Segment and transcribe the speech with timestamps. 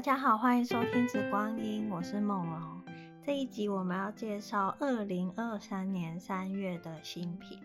[0.00, 2.82] 大家好，欢迎收听《紫光音》，我是梦龙。
[3.22, 7.60] 这一集我们要介绍二零二三年三月的新品。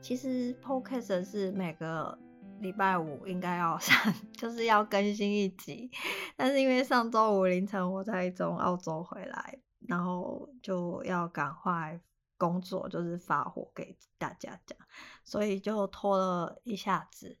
[0.00, 2.18] 其实 Podcast 是每个
[2.58, 5.88] 礼拜五应该要上， 就是要更新一集。
[6.34, 12.00] 但是因为上周五凌晨我在从澳洲回来，然后就要赶快
[12.36, 14.76] 工作，就是发货给大家讲，
[15.22, 17.38] 所以就拖了一下子。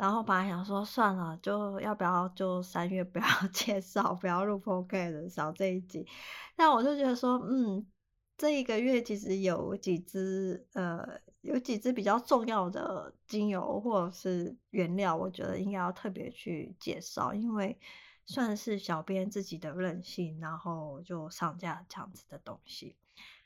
[0.00, 6.08] 然后本来想说算了，就要不要就三月不要 介绍，不要录 podcast 少这一集。
[6.56, 7.86] 但我就觉得说，嗯，
[8.38, 11.06] 这一个月其实有几支呃，
[11.42, 17.78] 有几支比较重要的精油或者是原料，我觉得应该要特别去介绍，因为
[18.24, 22.96] 算是小编自己的任性，然后就上架这样子的东西，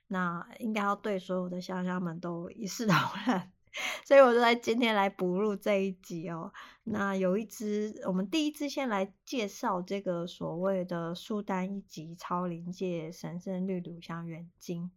[0.07, 3.51] 那应该要对所有的香香们都一视同仁。
[4.05, 6.53] 所以我就在今天来补录这一集哦。
[6.85, 14.91] 那有一支，我们第一支先来介绍这个所谓的苏丹一级超临界神圣绿乳香原精。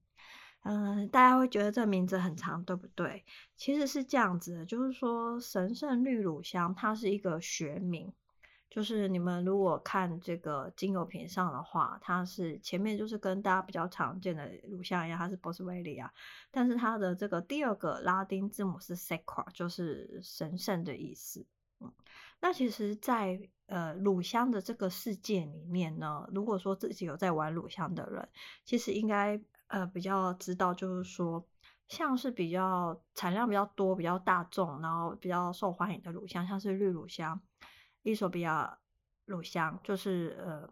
[0.64, 3.24] 嗯、大家会觉得这名字很长，对不对？
[3.56, 8.12] 其实是这样子的，就是说神圣绿乳香它是一个学名。
[8.70, 16.10] 就是你们如果看这个精油瓶上的话，它是前面就是跟大家比较常见的乳香一样，它是 Boswellia，
[16.52, 21.45] 但是它的这个第二个拉丁字母是 Sacra，就是神圣的意思。
[21.80, 21.92] 嗯，
[22.42, 28.28] 那其实，在呃乳香的这个世界里面呢，如果说自己有在玩乳香的人，
[28.66, 31.48] 其实应该呃比较知道，就是说
[31.88, 37.40] 像是比较产量比较多、比较大众，然后比较受欢迎的乳香，像是绿乳香。
[38.08, 38.80] 伊索比亚
[39.26, 40.66] 乳香就是呃，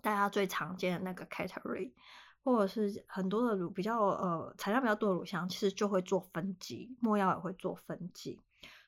[0.00, 1.92] 大家最常见的那个 Catery，
[2.42, 8.40] 或者是很多的乳比较呃产量比较多的乳香，其实就会做分级，没药也会做分级。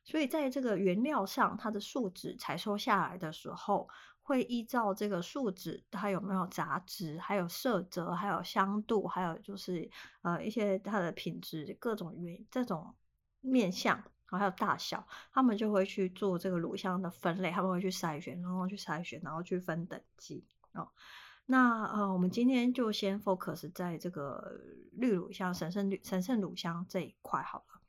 [0.03, 3.87] 所以在这个原料上，它的树脂采收下来的时候，
[4.23, 9.91] 会依照这个树脂它有没有杂质，还有色泽，还有香度，还有就是
[10.23, 12.95] 呃一些它的品质各种原这种
[13.43, 14.03] 面向。
[14.31, 20.89] 然后还有大小，他们就会去做这个乳香的分类，他们会去筛选，然后去筛选，然后去分等级哦。
[21.47, 24.61] 那呃，我们今天就先 focus 在这个
[24.93, 27.81] 绿乳香、神圣绿、神圣乳香这一块好了。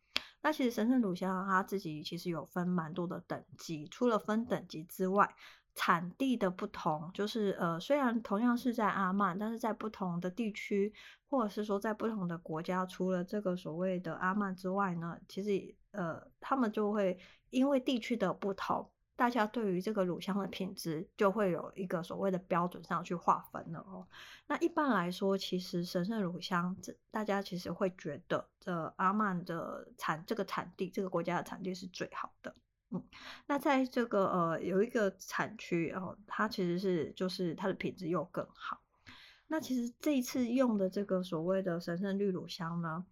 [0.41, 5.35] 那其实神圣乳香它自己其实有分蛮多的等级，除了分等级之外，
[5.75, 10.93] 产地的不同，就是呃，虽然同样是在阿曼，但是在不同的地区，
[11.29, 17.17] 或者是说在不同的国家，除了这个所谓的阿曼之外呢，其实呃，他们就会
[17.49, 24.07] 因为地区的不同，大家对于这个乳香的品质就会有一个所谓的标准上去划分了哦。
[24.47, 32.55] 那一般来说，其实神圣乳香，这大家其实会觉得这阿曼的产这个产地，这个国家的产地是最好的。
[32.91, 33.03] 嗯，
[33.45, 38.81] 那在这个呃有一个产区哦，它其实是就是它的品质又更好。
[39.47, 43.05] 那其实这一次用的这个所谓的神圣绿乳香呢，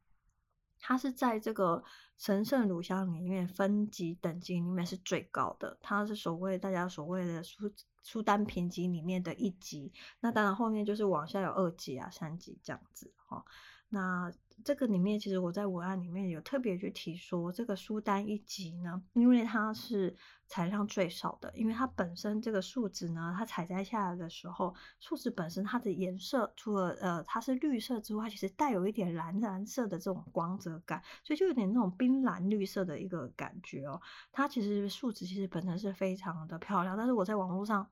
[0.79, 1.83] 它是在这个
[2.17, 7.71] 神圣乳香里面分级等级里面是最高的，它是所谓大家所谓的苏
[8.01, 9.91] 苏丹评级里面的一级。
[10.19, 13.43] 那当然后面就是往下有二级啊、三级这样子哈。
[13.89, 14.31] 那
[14.63, 20.15] 这个里面，其实我在文案里面有特别去提说，这个苏丹一级呢，因为它是
[20.47, 34.01] 产量最少的，因为它本身这个树脂呢，它采摘下来的时候，树脂本身它的颜色除了呃它是绿色之外，其实带有一点蓝蓝色的这种光泽感，所以就有点那种冰蓝绿色的一个感觉哦。
[34.31, 37.87] 它其实树脂其实本身是非常的漂亮，但是我在网络上。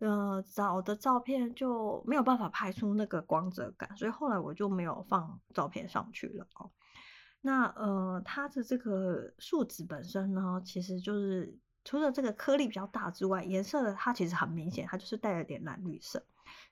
[0.00, 6.70] 呃，找的照片就没有办法拍出那个光泽感，所以后来我就没有放照片上去了哦。
[7.42, 16.24] 那呃，它的这个树脂本身呢，其实就是除了这个颗粒比较大之外，颜色的它其实很明显，它就是带了点蓝绿色。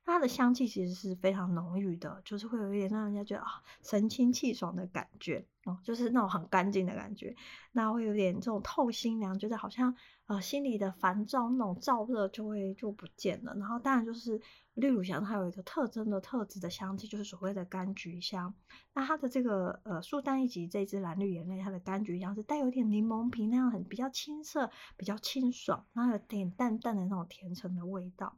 [0.05, 7.37] 它的香气其实是非常浓郁的，就是会有一点让人家觉得啊神清气爽的感觉哦，就是那种很干净的感觉。
[7.73, 9.95] 那会有点这种透心凉，觉得好像
[10.29, 13.55] 呃心里的烦躁那种燥热就会就不见了。
[13.57, 14.41] 然后当然就是
[14.75, 18.55] 绿乳香，它有一个特征的特质的香气，就是所谓的柑橘香。
[18.95, 28.37] 那它的这个呃苏丹一级这支蓝绿眼泪，它的柑橘香是带有点柠檬皮那样很比较青涩、比较清爽，然后有点淡淡的那种甜橙的味道。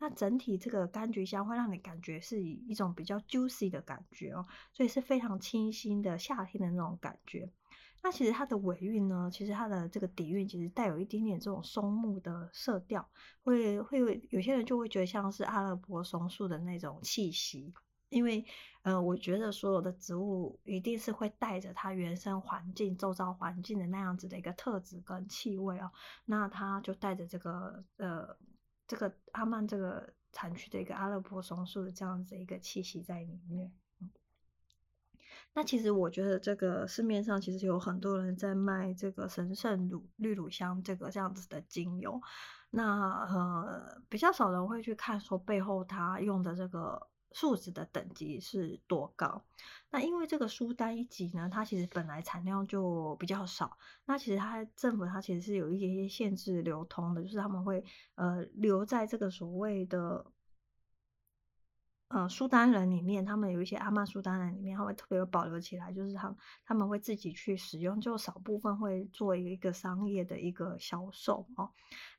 [0.00, 7.50] 那整体这个柑橘香会让你感觉是以一种比较 juicy 的感觉哦，所以是非常清新的夏天的那种感觉。
[8.02, 13.08] 那其实它的尾韵呢，其实它的这个底蕴其实带有一点点这种松木的色调，
[13.42, 17.72] 会会有些人就会觉得像是阿拉伯松树的那种气息。
[18.10, 18.44] 因为
[18.82, 25.90] 呃，我觉得所有的植物一定是会带着它原生环境、周遭环境的那样子的一个特质跟气味哦，
[26.24, 28.36] 那它就带着这个呃。
[28.90, 33.70] 这个阿曼这个产区的一个阿勒颇松树的这样子的一个气息在里面。
[35.58, 42.22] 那其实我觉得这个市面上其实有很多人在卖这个神圣乳绿乳香这个这样子的精油，
[42.70, 49.42] 那呃比较少人会去看说背后它用的这个树脂的等级是多高。
[49.90, 57.84] 那因为这个苏丹一级呢，它其实本来产量就比较少，那其实它政府它其实是有一些些限制流通的，就是他们会
[58.14, 60.24] 呃留在这个所谓的。
[62.08, 66.34] 呃，苏丹人里面，他们有一些阿曼苏丹人里面，他会特别有保留起来，就是他
[66.64, 71.70] 他们会自己去使用，就少部分会做一个商业的一个销售哦。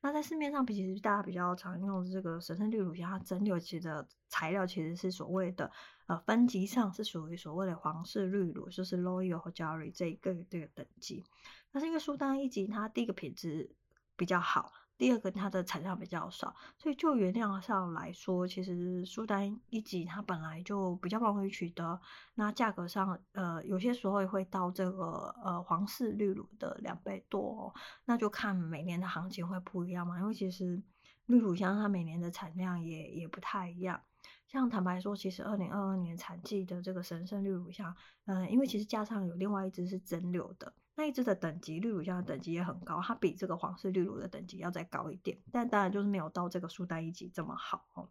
[0.01, 5.71] 那在市面上，其实大家比较常用的这个神圣绿乳香，它蒸馏其实的材料其实是所谓的
[6.05, 11.25] 呃分级上是属于所谓的皇室绿乳，就是 Royal 和 jewelry 这一个这个等级。
[11.71, 13.71] 那是因为苏丹一级，它第一个品质
[14.15, 14.71] 比较好。
[14.99, 21.97] 第二个，它的产量比较少，所以就原料上来说，其实苏丹一级它本来就比较不容易取得。
[22.35, 27.73] 那价格上，呃，有些时候也会到这个呃皇室绿乳的两倍多哦。
[28.03, 30.83] 那就看每年的行情会不一样嘛，因为其实
[31.27, 34.01] 绿乳香它每年的产量也也不太一样。
[34.47, 40.73] 像坦白说，其实二零二二年产季的这个神圣绿乳香，嗯、呃，因为其实加上有另外一支是蒸馏的。
[40.99, 48.09] 那一支的等级，绿乳香的等级也很高，它比这个皇室绿乳的等级要再高一点，但当然就是没有到这个苏丹一级这么好哦。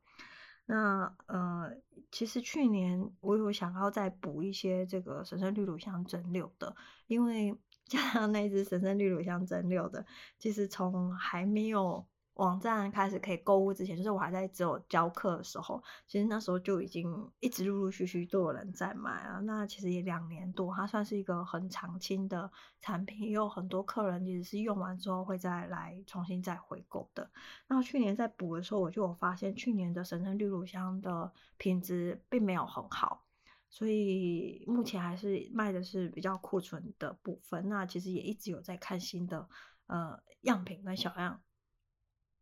[0.64, 1.70] 那呃，
[2.10, 6.74] 其实去年我有想要再补一些这个神圣绿乳香蒸馏的，
[7.08, 7.54] 因为
[7.84, 10.06] 加上那一支神圣绿乳香蒸馏的，
[10.38, 12.06] 其实从还没有。
[12.38, 19.40] 网站开始可以购物之前，就是我还在只有教课的时候，其实那时候就已经一直陆陆续续都有人在买啊。
[19.40, 22.48] 那其实也两年多，它算是一个很长青的
[22.80, 27.28] 产品，也有很多客人其实是用完之后会再来重新再回购的。
[27.66, 33.24] 那去年在补的时候，我就有发现去年的神圣绿乳香的品质并没有很好，
[33.68, 37.68] 所以目前还是卖的是比较库存的部分。
[37.68, 39.48] 那其实也一直有在看新的
[39.88, 41.40] 呃样品跟小样。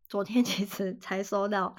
[0.08, 1.74] 昨天其实才收到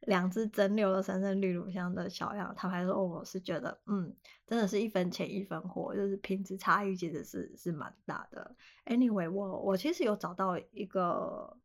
[0.00, 8.56] 两支蒸馏的神圣绿乳香的小样，他还说，我是觉得，嗯，真的是一分钱一分货，就是品质差异其实是是蛮大的。
[8.86, 11.58] Anyway，我我其实有找到一个，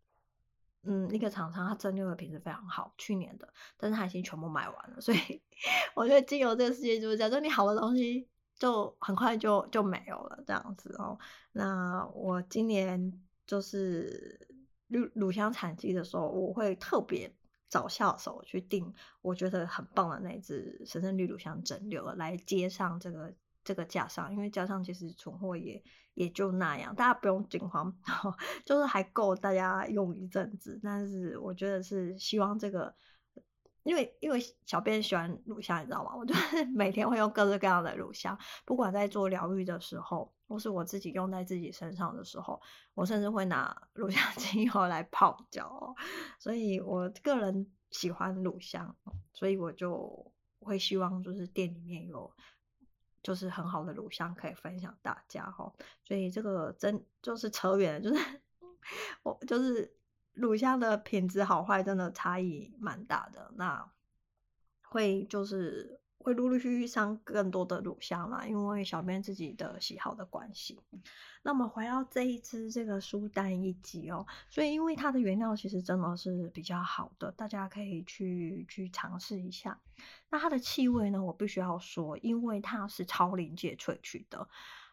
[0.83, 3.47] 嗯，一个厂商，他蒸馏的品质非常好，去年的，
[3.77, 5.41] 但是他已经全部卖完了，所以
[5.95, 8.27] 我觉得精油这个世界就是这样，就你好的东西
[8.59, 11.17] 就很快就就没有了这样子哦。
[11.53, 14.49] 那我今年就是。
[14.91, 17.33] 乳乳香产季的时候，我会特别
[17.69, 23.33] 找下手去订我觉得很棒的那支神圣绿乳香蒸馏来接上这个
[23.63, 25.81] 这个架上，因为架上其实存货也
[26.13, 27.95] 也就那样，大家不用惊慌，
[28.65, 30.79] 就是还够大家用一阵子。
[30.83, 32.93] 但是我觉得是希望这个，
[33.83, 36.15] 因为因为小编喜欢乳香，你知道吗？
[36.15, 40.33] 我就是 每天会用各式各样的乳香，不管在做疗愈的时候。
[40.51, 42.61] 或是我自己用在自己身上的时候，
[42.93, 45.95] 我甚至会拿乳香精油来泡脚，
[46.39, 48.93] 所以我个人喜欢乳香，
[49.31, 50.29] 所以我就
[50.59, 52.29] 会希望就是店里面有
[53.23, 55.71] 就是很好的乳香可以分享大家哈，
[56.03, 58.41] 所以这个真就是扯远，就是
[59.23, 59.95] 我就是
[60.33, 63.91] 乳香的品质好坏真的差异蛮大的，那
[64.81, 65.99] 会就是。
[66.23, 70.79] 会陆陆续续上更多的乳香啦，因为小编自己的喜好的关系。
[71.41, 79.79] 那么回到这一支这个苏丹一级哦，所以因为它的原料其实真的是比较好的，大家可以去去尝试一下。
[80.29, 84.47] 那它的气味呢，我必须要说，因为它是超临界萃取的，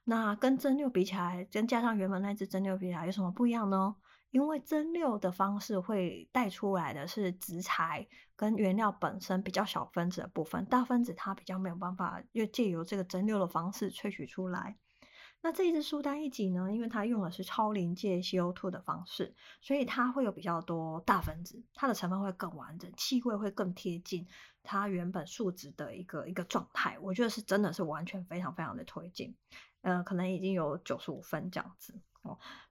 [0.04, 3.94] 那跟蒸馏比起来，跟加上原本那支蒸馏比起来，有什么不一样呢？
[4.30, 8.06] 因为蒸馏的方式会带出来的是植材
[8.36, 14.76] 跟原料本身比较小分子的部分，大分子它比较没有办法，又借由这个蒸馏的方式萃取出来。
[15.40, 24.26] 那这一支苏丹一级呢，因为它用的是超临界 CO2 的方式，所以它会有比较多大分子，它的成分会更完整，气味会更贴近
[24.64, 26.98] 它原本树脂的一个一个状态。
[27.00, 29.32] 我觉得是真的是完全非常非常的推荐，
[29.82, 31.94] 呃，可能已经有九十五分这样子。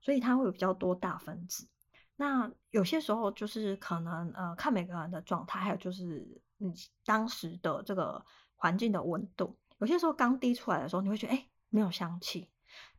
[0.02, 1.68] 所以它会有比较多大分子。
[2.16, 6.74] 那有些时候就是可能呃，看每个人的状态，还有就是你
[7.06, 9.56] 当时的这个环境的温度。
[9.78, 12.50] 有些时候刚滴出来的时候，你会觉得哎，没有香气。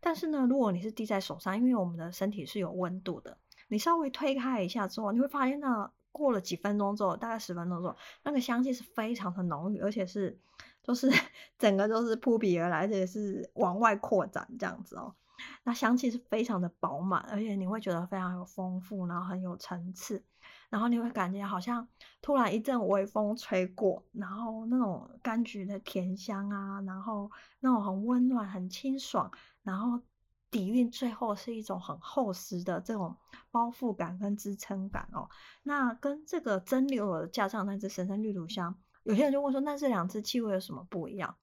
[0.01, 3.37] 但是呢，如果你是滴在手上，因为我们的身体是有温度的，
[3.67, 10.39] 你稍微推开一下之后，你会发现那过了几分钟之后，大概十分钟之后，那个香气是非常的浓郁，而且是
[10.83, 11.11] 就是
[11.59, 15.15] 整个都是扑鼻而来，而且是往外扩展这样子哦。
[15.65, 20.25] 那香气是非常的饱满，而且你会觉得非常有丰富，然后很有层次，
[20.71, 21.87] 然后你会感觉好像
[22.21, 27.31] 突然一阵微风吹过，然后那种柑橘的甜香啊，然后
[27.61, 29.31] 那种很温暖、很清爽，
[29.63, 30.01] 然后
[30.51, 33.17] 底蕴最后是一种很厚实的这种
[33.51, 35.29] 包覆感跟支撑感哦。
[35.63, 41.37] 那跟这个蒸馏尔加上那只神圣绿乳香，有些人就问说，那这两支气味有什么不一样？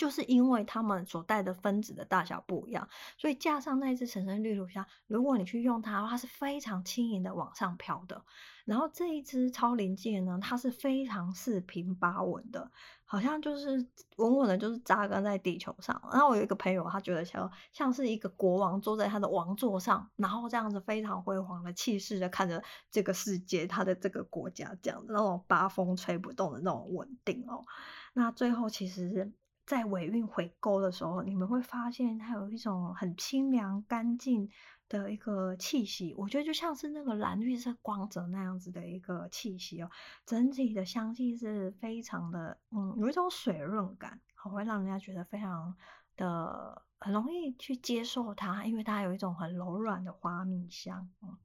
[0.00, 2.88] 就是因为它们所带的分子的大小不一样，
[3.18, 8.24] 所以架上那一只神圣绿乳香，如果你去用它，它是非常轻盈的往上飘的。
[8.64, 12.70] 然后这一只超临界呢，它是非常四平八稳的，
[13.04, 16.00] 好像就是稳稳的，就是扎根在地球上。
[16.10, 27.66] 然后我有一个朋友，他觉得像像是一个国王坐在他的王座上，然后这样子非常辉煌的气势的看着这个世界，他的这个国家这样的那种八风吹不动的那种稳定哦。
[28.14, 29.30] 那最后其实。
[29.70, 34.50] 在尾韵回勾的时候，你们会发现它有一种很清凉、干净
[34.88, 36.12] 的一个气息。
[36.18, 39.88] 我觉得就像是那个蓝绿色光泽那样子的一个气息哦。
[40.26, 45.76] 整体的香气是非常的，嗯，有一种水润感，会让人家觉得非常
[46.16, 51.38] 的很容易去接受它，因为它有一种很柔软的花蜜香，嗯。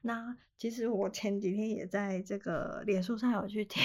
[0.00, 3.80] 那其实我前几天也在这个脸书上有去提，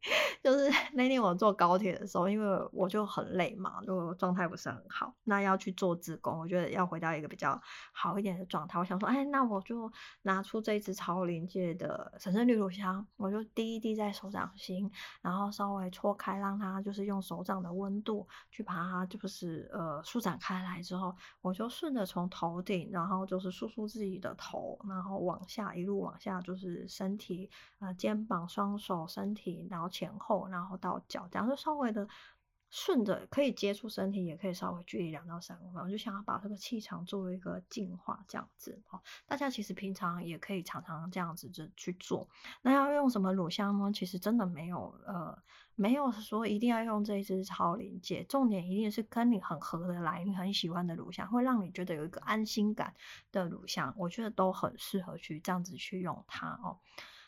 [0.42, 7.60] 就是 那天我坐高铁的时候，因为我就很累嘛，就状态不是很好，那要去做自工，我觉得要回到一个比较
[7.92, 8.78] 好一点的状态。
[8.78, 9.90] 我想说，哎，那我就
[10.22, 14.90] 拿出这一支超临界的神圣绿乳香，我就滴一滴在手掌心，
[15.22, 25.36] 然后稍微搓开，让它就是用手掌的温度去把它就是呃舒展开来之后，我就顺着从头顶，然后就是梳梳自己的头，然后往。
[25.46, 32.06] 下一路往下就是身体，呃，肩膀、双手、身体，然后前后，然后到脚，这样就稍微的
[32.78, 39.00] 顺着，可以接触身体，也可以稍微距离两到三公分，我就想要把这个气场作为一个净化，这样子哦。
[39.24, 42.28] 大家其实平常也可以常常这样子就去做。
[42.60, 43.90] 那要用什么乳香呢？
[43.90, 45.42] 其实真的没有，呃。
[45.78, 52.94] 没有说一定要用这一支超临界，重点一定是跟你很合得来，你很喜欢的乳香，会让你觉得有一个安心感
[53.30, 56.78] 的乳香，我觉得都很适合去这样子去用它哦。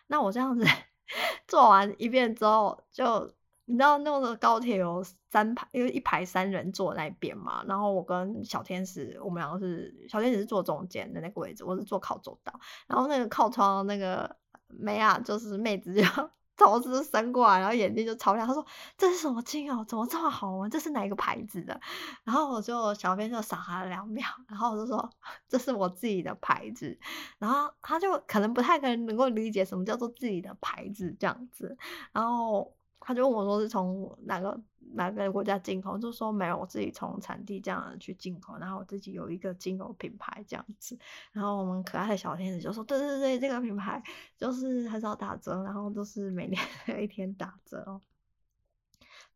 [0.06, 0.64] 那我这样子
[1.46, 3.30] 做完一遍之后，就
[3.68, 12.58] 你知道那个高铁有三排，因为一排三人坐那边嘛，然后我跟小天使，我们两个是小天使是坐中间的那个位置，我是坐靠走道，
[12.88, 14.36] 然后那个靠窗那个
[14.68, 16.02] 妹啊，就是妹子就。
[16.58, 18.44] 头是伸过来，然后眼睛就超亮。
[18.44, 18.66] 他说
[18.98, 19.84] ：“这是什么精油？
[19.84, 20.68] 怎么这么好闻？
[20.68, 21.80] 这是哪一个牌子的？”
[22.26, 25.08] 然后我就小编就傻了两秒，然后我就说
[25.48, 26.98] ：“这是我自己的牌子。”
[27.38, 31.78] 然后他就可能不太可能能够理解什么叫做自己的牌子这样子，
[32.12, 32.74] 然后。
[33.08, 34.60] 他就问我说是从哪个
[34.92, 40.98] 哪个国家进口，就说没有，我自己从产地这样去进口，然后我自己有一个精油品牌这样子，
[41.32, 44.02] 然后我们可爱的小天使就说对对对，这个品牌
[44.36, 46.62] 就是很少打折，然后都是每年
[47.02, 47.98] 一天打折哦。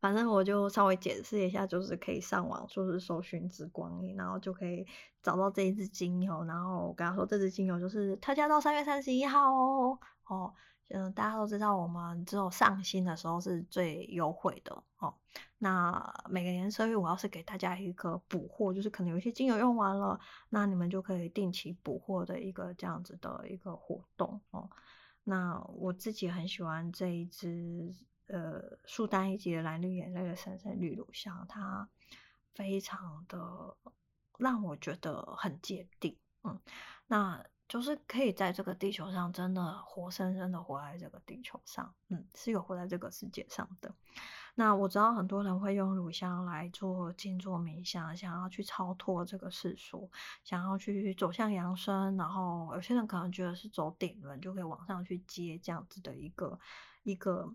[0.01, 4.87] 反正我就稍微解释一下，就是可以上网就是搜寻之光阴，然后就可以
[5.23, 10.53] 找到这一支精油，然后我跟他说这支精油就是特价到三月三十一号哦哦。
[10.95, 15.15] 嗯，大家都知道，我们只有上新的时候是最优惠的哦。
[15.57, 20.21] 那每个年十二月五号是给大家一个补货，就是可能有一些精油用完了，
[20.51, 24.69] 那你们就可以定期补货的一个这样子的一个活动哦。
[25.25, 27.95] 那我自己很喜欢这一支
[28.27, 31.89] 呃树丹一级的蓝绿眼泪的神圣绿乳香，它
[32.55, 33.77] 非常的
[34.37, 36.61] 让我觉得很坚定，嗯，
[37.07, 37.43] 那。
[37.69, 43.95] 就是可以在这个地球上真的活生生的活在这个地球上，嗯，是有活在这个世界上的。
[44.55, 50.11] 那我知道很多人会用乳香来做静坐冥想，想要去超脱这个世俗，
[50.45, 56.61] 想要去走向扬升，然后有些人可能觉得是走顶轮就可以往上去接这样子的一个
[57.03, 57.55] 一个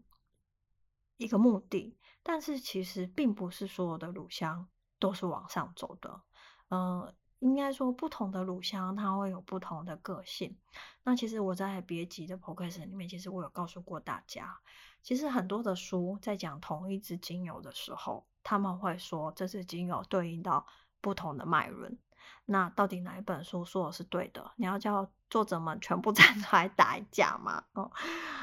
[1.17, 1.95] 一个目的。
[2.23, 6.21] 但是其实并不是所有的乳香都是往上走的，
[6.69, 10.55] 嗯、应该说，不同的乳香它会有不同的个性。
[11.03, 14.59] 那其实我在别集的 podcast 里面，其实我有告诉过大家，
[15.03, 20.65] 其实很多的书在讲同一支精油的时候，他们会说这支精油对应到
[20.99, 21.97] 不同的脉轮。
[22.45, 24.51] 那到底哪一本书说的是对的？
[24.55, 27.63] 你要叫作者们全部 站出来打一架吗？
[27.73, 27.91] 哦，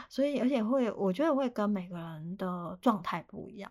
[0.09, 3.71] 所以而且会，我觉得会跟每个人的状态不一样。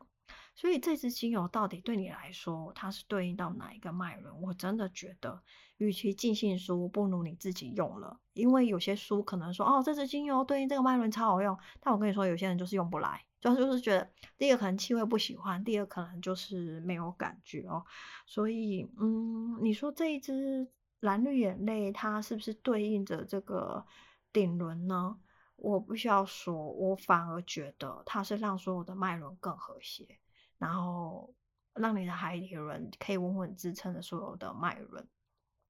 [0.56, 4.42] 所以这支精油到底对你来说，它是对应到哪一个脉轮？
[4.42, 5.42] 我真的觉得，
[5.78, 8.20] 与其尽信书，不如你自己用了。
[8.34, 17.84] 因为有些书可能说，哦，这支精油对应这个脉轮超好用，但我跟你说，有些人就是用不来，主要就是觉得第一个可能气味不喜欢，第二可能就是没有感觉哦。
[18.28, 20.68] 所以，嗯，你说这一支
[21.00, 23.86] 蓝绿眼泪，它是不是对应着这个
[24.32, 25.18] 顶轮呢？
[25.56, 30.20] 我不需要说，我反而觉得它是让所有的脉轮更和谐，
[30.64, 31.36] 然后
[31.74, 35.06] 让你的海底轮可以稳稳支撑着所有的脉轮。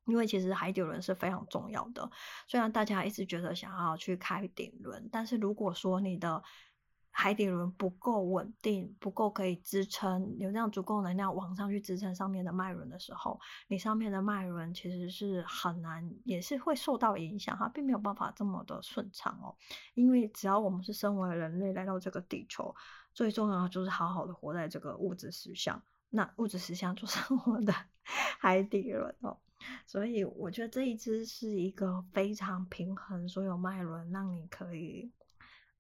[0.05, 2.07] 因为其实海底轮是非常重要的，
[2.47, 6.43] 虽然大家一直觉得想要去开顶轮，但是如果说你的
[7.15, 19.55] 海底轮不够稳定，不够可以支撑，有这样足够能量往上去支撑上面的脉轮的时候，你上面的脉轮其实是很难，也是会受到影响，它并没有办法这么的顺畅哦。
[19.93, 22.74] 因为只要我们是身为人类来到这个地球，
[23.13, 25.79] 最重要的就是好好的活在这个物质实相，
[26.10, 27.72] 那物质实相就是我的
[28.41, 29.38] 海底轮哦。
[29.86, 35.10] 所以我觉得这一支是一个非常平衡所有脉轮，让你可以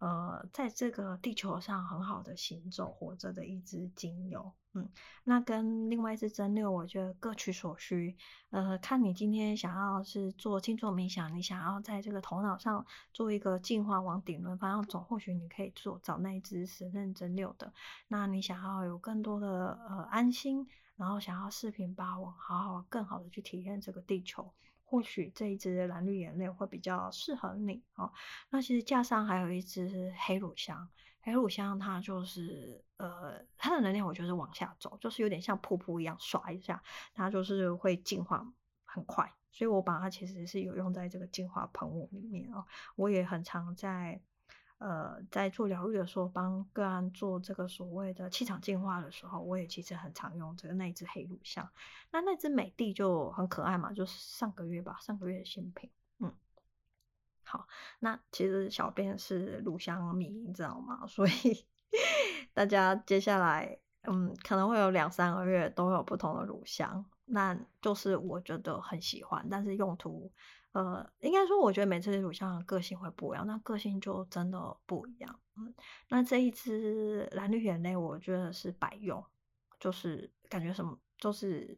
[0.03, 4.51] 呃在这个地球上很好的行走活着的一支精油。
[4.73, 4.89] 嗯，
[5.23, 8.17] 那跟另外一支真六，我觉得各取所需。
[8.49, 17.71] 呃，看你今天想要是做静坐冥想，你想要在这个头脑上做一个净化往顶轮方向走，或许你可以做找那一支时任真六的。
[18.07, 20.67] 那你想要有更多的呃安心。
[20.95, 24.53] 然后想要四平八稳，好好更好的去体验这个地球，
[24.93, 28.13] 或许这一支蓝绿眼泪会比较适合你哦。
[28.51, 30.87] 那其实架上还有一支黑乳香，
[31.19, 36.79] 黑乳香它就是呃它的能量我觉得是往下走，就是有点像瀑布一样刷一下，
[37.11, 38.47] 它就是会净化
[38.85, 42.63] 很快，所以我把它其实是有用在这个净化喷雾里面哦。
[42.95, 44.21] 我也很常在。
[44.83, 51.71] 呃，在做疗愈的时候，帮个案做这个所谓的气场净化的时候，我也其实很常用这个那一支黑乳香。
[52.11, 55.89] 那那支美的就很可爱嘛，就是上个月吧，上个月的新品。
[56.19, 56.35] 嗯，
[57.45, 57.65] 好，
[57.99, 61.07] 那其实小编是乳香迷，你知道吗？
[61.07, 61.65] 所以
[62.53, 70.31] 大家接下来嗯，可能会有两三个月都有不同的乳香，那就是我觉得很喜欢，但是用途。
[70.73, 75.39] 呃，应该说，我觉得每次乳香的个性会不一样，那个性就真的不一样。
[75.55, 75.71] 嗯，
[76.09, 79.23] 那这一支蓝绿眼泪，我觉得是百用，
[79.79, 81.77] 就是感觉什么，就是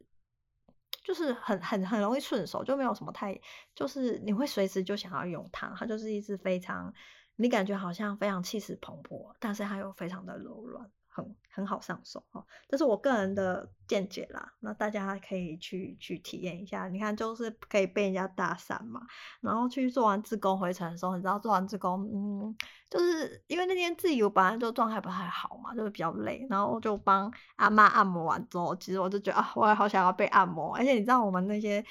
[1.04, 3.38] 就是很很很容易顺手，就没有什么太，
[3.74, 5.74] 就是你会随时就想要用它。
[5.76, 6.90] 它就是一支非常，
[7.36, 10.90] 你感觉好像非常气势磅礴，但是它又非常的柔软。
[11.16, 14.52] 很很好上手哦，这是我个人的见解啦。
[14.60, 16.86] 那大家可以去去体验一下。
[16.88, 19.00] 你看，就是可以被人家搭讪嘛。
[19.40, 22.54] 然后去做完自工回程的时候，你知道做完自工，嗯，
[22.90, 26.46] 就是因为那天自己我本来就状态不太好嘛，就是比较累。
[26.50, 30.76] 然后就帮阿妈按摩完之后，其实我就觉得啊，我也好想要被按摩。
[30.76, 31.82] 而且你知道我们那些。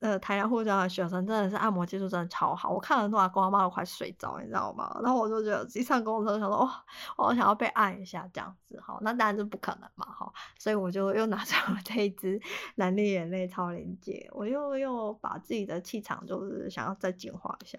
[0.00, 4.94] 呃，台南护教的学生真的是按摩技术真的超好，我看了那光猫都快睡着，你知道吗？
[5.02, 6.84] 然后我就觉得一上公车想说，哇，
[7.16, 12.40] 我想要被按一下这样子，哈，那当然是不可能嘛，哈，所以我就又拿出了这一支
[12.74, 17.78] 蓝绿眼泪超连接，我又又把自己的气场就是想要再净化一下。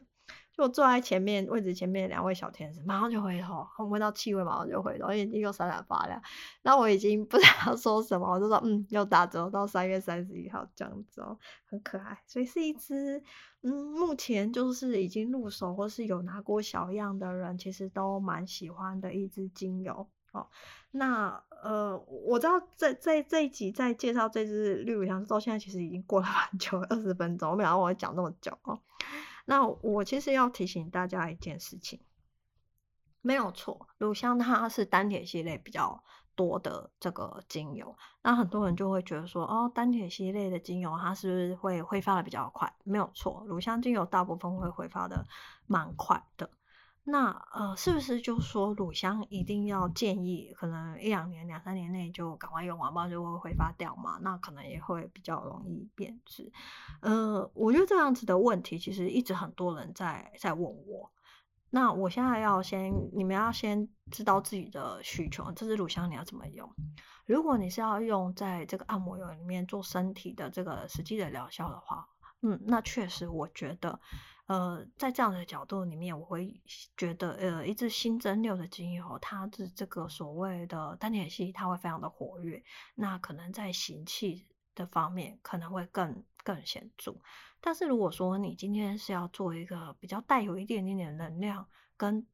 [0.58, 6.22] 就坐在前面位置前面两位小天使，马上就回头，我闻到气味马上就回头，眼睛又闪闪发亮。
[6.62, 11.38] 那我已经不知道 说什么，我就说嗯，又打折到三月三十一号这样子哦，
[11.70, 12.18] 很可爱。
[12.26, 13.22] 所以是一支
[13.63, 20.48] 嗯，目前就是已经入手或是有拿过小样的人，其实都蛮喜欢的一支精油哦。
[20.91, 28.80] 那呃，我知道这这这一集在介绍这支绿乳香之后，现在其实已经过了蛮久，二十分钟，我没想到我会讲那么久哦。
[29.45, 32.01] 那我其实要提醒大家一件事情，
[33.21, 36.03] 没有错，乳香它是单萜系列比较
[36.36, 37.95] 多的这个精油。
[38.23, 42.73] 那很多人就会觉得说，哦，单萜系列的精油它是不是会挥发的比较快？
[42.84, 45.25] 没有错，乳香精油大部分会挥发的
[45.67, 46.49] 蛮快的。
[47.08, 54.18] 那呃，是不是就说乳香一定要建议，可能一两年、两三年内就赶快用完，不然就会挥发掉嘛？
[54.24, 56.52] 那可能也会比较容易变质。
[57.02, 61.12] 呃，我觉得这样子的问题，其实一直很多人在在问我。
[61.70, 66.68] 那我现在要先，你们要先知道自己的需求，这支乳香你要怎么用？
[67.28, 72.08] 如果你是要用在这个按摩油里面做身体的这个实际的疗效的话，
[72.41, 74.00] 嗯，那确实我觉得。
[74.47, 76.62] 呃，在这样的角度里面，我会
[76.95, 87.15] 觉得，呃，一支新增六的精油，它的这个所谓的单萜烯，它会非常的活跃，那可能在行气的方面可能会更更显著。
[87.60, 92.27] 但是如果说你今天是要做一个比较带有一点点点能量，跟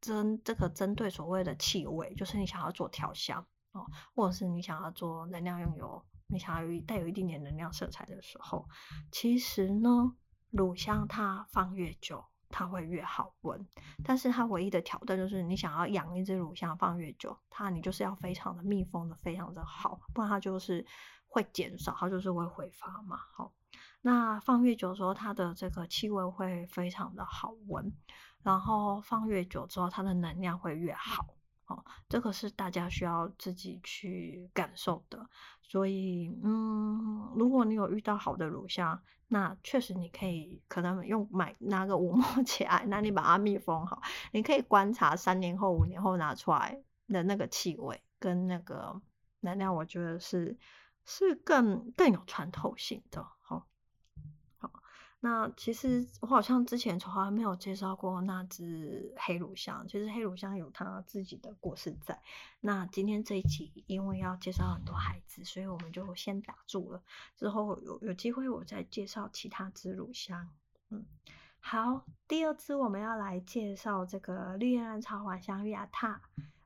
[0.00, 3.84] 针这个针对所谓的气味，就是你想要做调香哦，
[4.14, 8.66] 或者是你想要做能量用油，你想要有带有一点点能量色彩的时候，
[9.10, 10.16] 其实呢。
[10.52, 13.66] 乳香它放越久，它会越好闻。
[14.04, 20.86] 但是它唯一的挑战就是，你想要养一只乳香放越久，它你就是要非常的密封的非常的好，不然它就是
[21.26, 23.16] 会减少，它就是会挥发嘛。
[23.32, 23.52] 好，
[24.02, 27.92] 那放越久的时候，它的这个气味会非常的好闻，
[28.42, 31.26] 然后放越久之后，它的能量会越好。
[31.72, 35.28] 哦，这个是大家需要自己去感受的。
[35.62, 49.00] 所以，嗯，如果你有遇到好的乳香，那确实你可以可能用买拿个五毛起来，那你把它密封好，你可以观察三年后、五年后拿出来的那个气味跟那个
[49.40, 50.58] 能量，我觉得是
[51.06, 53.26] 是更更有穿透性的。
[55.24, 62.20] 那其实我好像之前从来没有介绍过那只黑乳香，其实黑乳香有它自己的故事在。
[62.58, 67.00] 那今天这一集因为要介绍很多孩子，所以我们就先打住了。
[67.36, 70.48] 之后有有机会我再介绍其他只乳香。
[70.90, 71.06] 嗯，
[71.60, 76.20] 好，第二支我们要来介绍这个绿叶兰草晚香玉阿塔。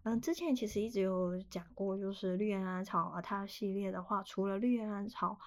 [0.05, 5.39] 嗯，之前其实一直有讲过，就是绿叶兰草阿塔系列的话，除了绿叶兰草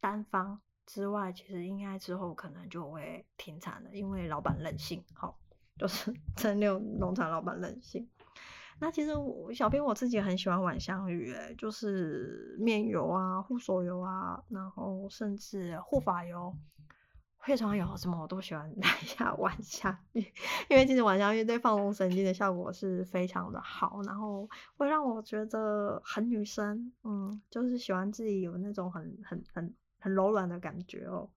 [0.00, 0.60] 单方。
[0.86, 5.36] 之外，其实应该之后可能就会停产了，因为老板任性，好，
[5.76, 8.08] 就是 真六农场老板任性。
[8.78, 16.54] 那其实我小编我自己很喜欢晚香玉，诶，就是面油啊、护手油啊，然后甚至护发油、
[17.38, 20.20] 化妆油什么我都喜欢 来一下晚香玉，
[20.68, 29.74] 因为其实晚香玉对放松神经的效果是非常的好，然后会让我觉得很女生，嗯，就是喜欢自己有那种很很很。
[30.06, 31.28] 很柔软的感觉哦。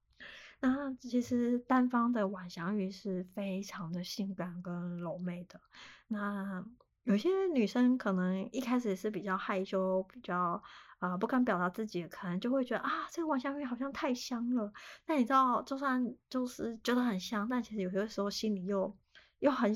[0.59, 5.59] 那其实单方的晚香玉是非常的性感跟柔媚的。
[6.07, 6.63] 那
[7.03, 10.61] 有些女生可能一开始是比较害羞，比较
[10.99, 14.71] 啊、不敢表达自己，可能就会觉得啊这个晚香玉好像太香了。
[15.07, 18.95] 那你知道，就算就是觉得很香，但其实有些时候心里又
[19.39, 19.73] 又很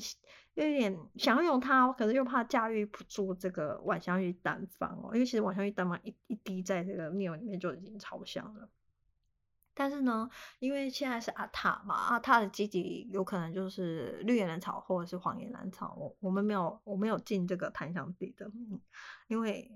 [0.52, 5.10] 又有点想要用它，可是又怕驾驭不住这个晚香玉单方哦。
[5.14, 8.68] 因为其实晚香玉单方一一滴在这个面里面就已经超香了。
[9.74, 18.80] 但是呢，因为现在是阿塔嘛，阿塔的基底有可能就是绿岩兰草或者是黄岩兰草，我我们没有我没有进这个檀香地的，嗯，
[19.26, 19.70] 因为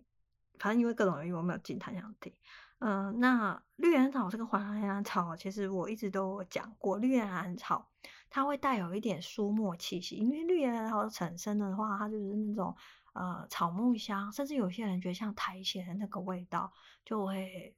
[0.59, 2.33] 反正因为各种原因我没有进檀香地。
[2.79, 7.91] 嗯、那绿岩草这个黄岩兰草，其实我一直都有讲过，绿岩兰草
[8.31, 12.73] 它会带有一点书墨气息，因为绿岩兰草产生的话，它就是那种
[13.15, 16.73] 呃草木香，甚至有些人觉得像苔藓的那个味道
[17.05, 17.75] 就会。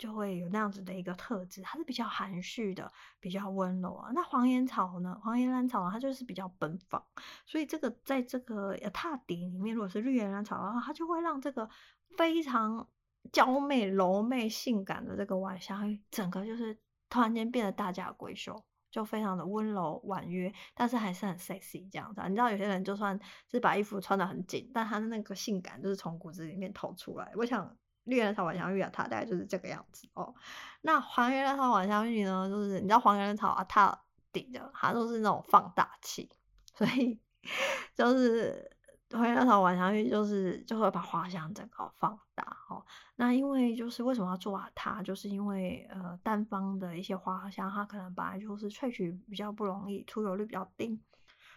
[0.00, 4.10] 就会有那样子的一个特质，它是比较含蓄的，比较温柔啊。
[4.14, 5.20] 那黄岩草呢？
[5.22, 7.04] 黄岩兰草呢，它就是比较奔放，
[7.44, 11.68] 所以这个在这个塔底里面，如果是绿岩兰草的话，它就会让这个
[12.16, 12.88] 非常
[13.30, 16.74] 娇媚、柔媚、性感的这个晚霞，整个就是
[17.10, 18.58] 突然间变得大家闺秀，
[18.90, 22.22] 就非常的温柔婉约，但是还是很 sexy 这样子。
[22.26, 27.30] 你知道有些人就算是把衣服穿得很紧，但他的那个性感就是从骨子里面透出来。
[27.36, 27.76] 我想。
[28.10, 30.34] 绿岩兰草晚香玉啊，它大概就是这个样子哦。
[30.82, 33.98] 那黄原草晚香玉呢，就是你知道黄原草啊，它
[34.32, 36.28] 底的它都是那种放大器，
[36.74, 37.18] 所以
[37.94, 38.70] 就是
[39.12, 42.84] 黄原草晚香玉就是就会把花香整个放大哦。
[43.16, 44.70] 那因为就是为什么要做啊？
[44.74, 50.98] 它就是因为呃单方的一些花香，它可能本来就是萃取比较不容易，出油率比较低，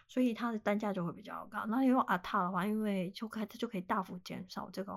[0.06, 1.64] 所以它的单价就会比较高。
[1.66, 4.92] 那用阿塔的话，因为就可以它就可以大幅减少这个。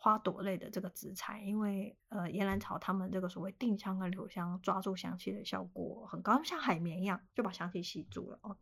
[0.00, 8.56] 花朵类的这个植材，因为呃岩兰草它们这个所谓定香跟留香抓住香气的效果很高，像海绵一样就把香气吸住了哦。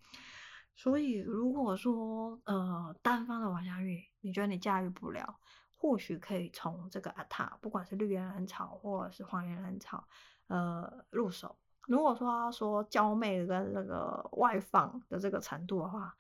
[0.75, 5.37] 所以如果说呃单方的晚香玉，你觉得你驾驭不了，
[5.77, 10.09] 或许可以从这个阿塔，不管是绿岩兰草或者是黄岩兰草，
[10.47, 11.59] 呃入手。
[11.87, 16.17] 如果说要说娇媚跟那个外放的这个程度的话。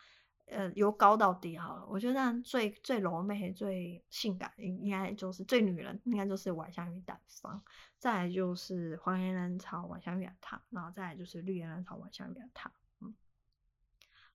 [0.46, 7.60] 呃，由高到低好了，我觉得最最柔媚、最性感，应该就是最女人，应该就是晚香玉单方，
[7.98, 12.72] 再来就是黄岩兰草晚香玉阿塔，然后再来就是绿岩兰草晚香玉阿塔。
[13.00, 13.12] 嗯，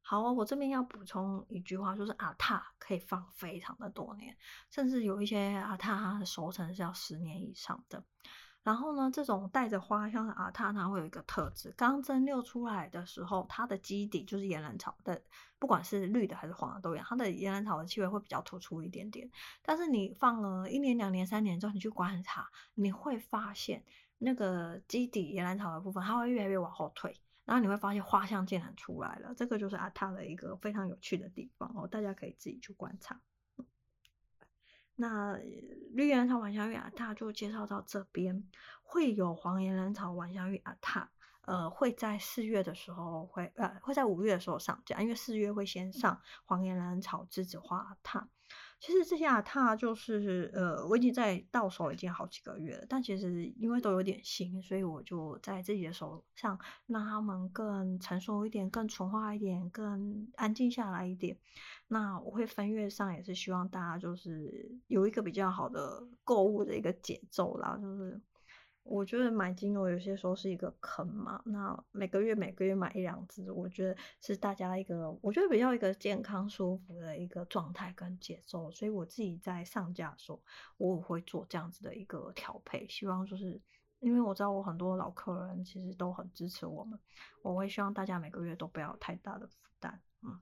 [0.01, 4.35] 好，我这边要补充一句话，就是阿塔可以放非常的多年，
[4.69, 8.03] 甚至有一些阿塔它的熟成是要十年以上的。
[8.63, 15.19] 然后呢，这种带着花香的阿塔，它会有一个特质，刚蒸馏出来的时候，它的基底就是岩兰草的，
[15.57, 19.27] 不管是绿的还是黄的都一样，它的岩兰草的气味会比较突出一点点。
[19.63, 23.83] 但是你放了一年、两年、三年之后，你去观察，你会发现
[24.19, 29.33] 那个基底岩兰草的部分，它会越来越往后退，然后你会发现花香竟然出来了。
[29.35, 33.19] 这个就是阿塔的一个非常有趣的地方哦，大家可以自己去观察。
[35.01, 35.35] 那
[35.93, 38.43] 绿岩草晚香玉阿塔就介绍到这边，
[38.83, 41.09] 会有黄岩兰草晚香玉阿塔，
[41.41, 48.29] 呃会在四月的时候会呃会在五月的时候上架，因为四月会先上黄岩兰草栀子花炭。
[48.81, 61.37] 其实这些阿塔就是呃，我已经在到手已经好几个月了，但其实因为都有点新，所以我就在自己的手上让它们更成熟一点、更纯化一点、更安静下来一点。
[61.89, 68.19] 那我会分月上，也是希望大家就是有一个比较好的购物的一个节奏啦，就是。
[68.83, 80.41] 我觉得买精油有些时候是一个坑嘛，那每个月每个月买一两支，我觉得是大家一个，我觉得比较一个健康舒服的一个状态跟节奏，所以我自己在上架的时候，
[80.77, 83.61] 我会做这样子的一个调配，希望就是
[83.99, 86.99] 因为我知道我很多老客人其实都很支持我们，
[87.43, 90.41] 我会希望大家每个月都不要有太大的负担，嗯。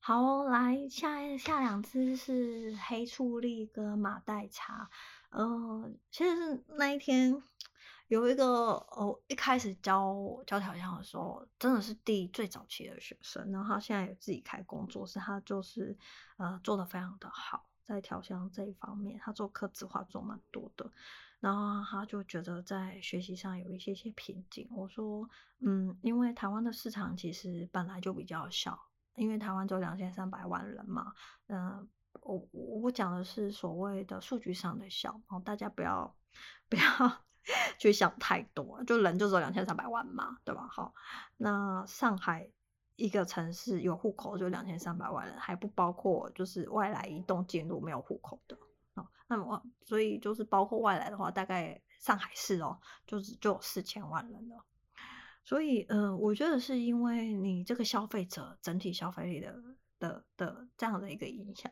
[0.00, 4.90] 好，来下下两支是黑醋栗跟马黛茶。
[5.32, 7.42] 呃，其实是那一天
[8.08, 10.14] 有一个哦，一开始教
[10.46, 13.50] 教调香的时候，真的是第最早期的学生。
[13.50, 15.96] 然后他现在有自己开工作室，他就是
[16.36, 20.90] 呃做的非常的好，在调香这一方面，他做客制化做蛮多的。
[21.40, 24.68] 然后他就觉得在学习上有一些些瓶颈。
[24.70, 28.78] 我说，嗯，因为台湾的市场其实本来就比较小，
[29.16, 31.12] 因为台湾只有两千三百万人嘛，
[31.48, 31.88] 嗯、
[32.22, 36.16] 我我讲的是所谓的数据上的小哦，大家不要
[36.68, 36.82] 不要
[37.78, 40.68] 去想太多，就人就只有两千三百万嘛，对吧？
[40.70, 40.94] 好，
[41.36, 42.48] 那上海
[42.94, 48.56] 一个城市有户口就两千三百万人，还不包括就是外来移动进入没有户口的
[48.94, 49.08] 哦。
[49.26, 54.64] 那么所以就是包括外来的话，大概上海市哦，就是就有四千万人了。
[55.44, 59.52] 所以呃，我觉得是因为你这个消费者整体消费力的
[60.02, 61.70] 的的这样的一个影响。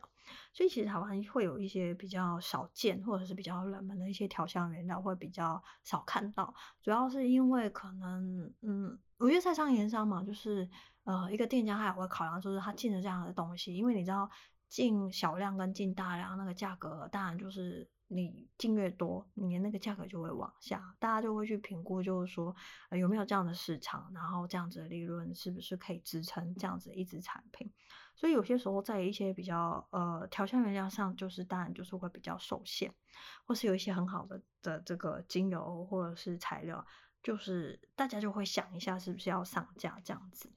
[0.53, 10.69] 所以其实台湾会有一些比较少见或者是比较冷门的一些调香原料会比较少看到，主要是因为可能，嗯，五月菜商言商嘛，就是
[11.03, 14.29] 呃一个店家他也会考量，就是他进的这样的东西，因为你知道
[14.69, 17.89] 进小量跟进大量那个价格，当然就是。
[18.13, 22.53] 你进越多，你的那个价格就会往下，大家就会去评估，就是说，
[22.89, 27.71] 呃，有没有这样的市场，然后这样子的利润是不是可以支撑这样子一支产品。
[28.15, 32.93] 所以有些时候在一些比较呃调香原料上，就是当然就是会比较受限，
[33.45, 36.85] 或是有一些很好的的这个精油或者是材料，
[37.23, 40.51] 就是大家就会想一下是不是要上架这样子。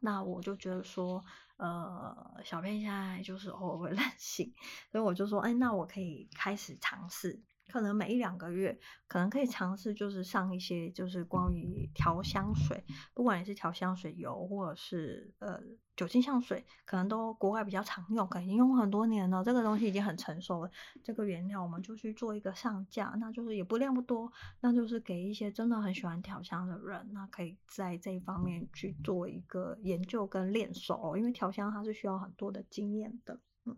[0.00, 1.24] 那我就觉得说。
[1.58, 4.54] 呃，小编现在就是偶尔会 任性，
[4.92, 15.60] 所以我就说，哎，那我可以开始尝试，可能每一两个月，可能可以尝试，就是上一些就是关于调香水，不管你是调香水油或者是呃。
[15.98, 20.70] 酒精香水可能都国外比较常用，可能已经用很多年了，这个东西已经很成熟了。
[21.02, 33.40] 这个原料我们就去做一个上架，那就是也不量不多，那就是给一些真的很喜欢调香的人，那可以在这一方面去做一个研究跟练手，因为调香它是需要很多的经验的。
[33.64, 33.76] 嗯，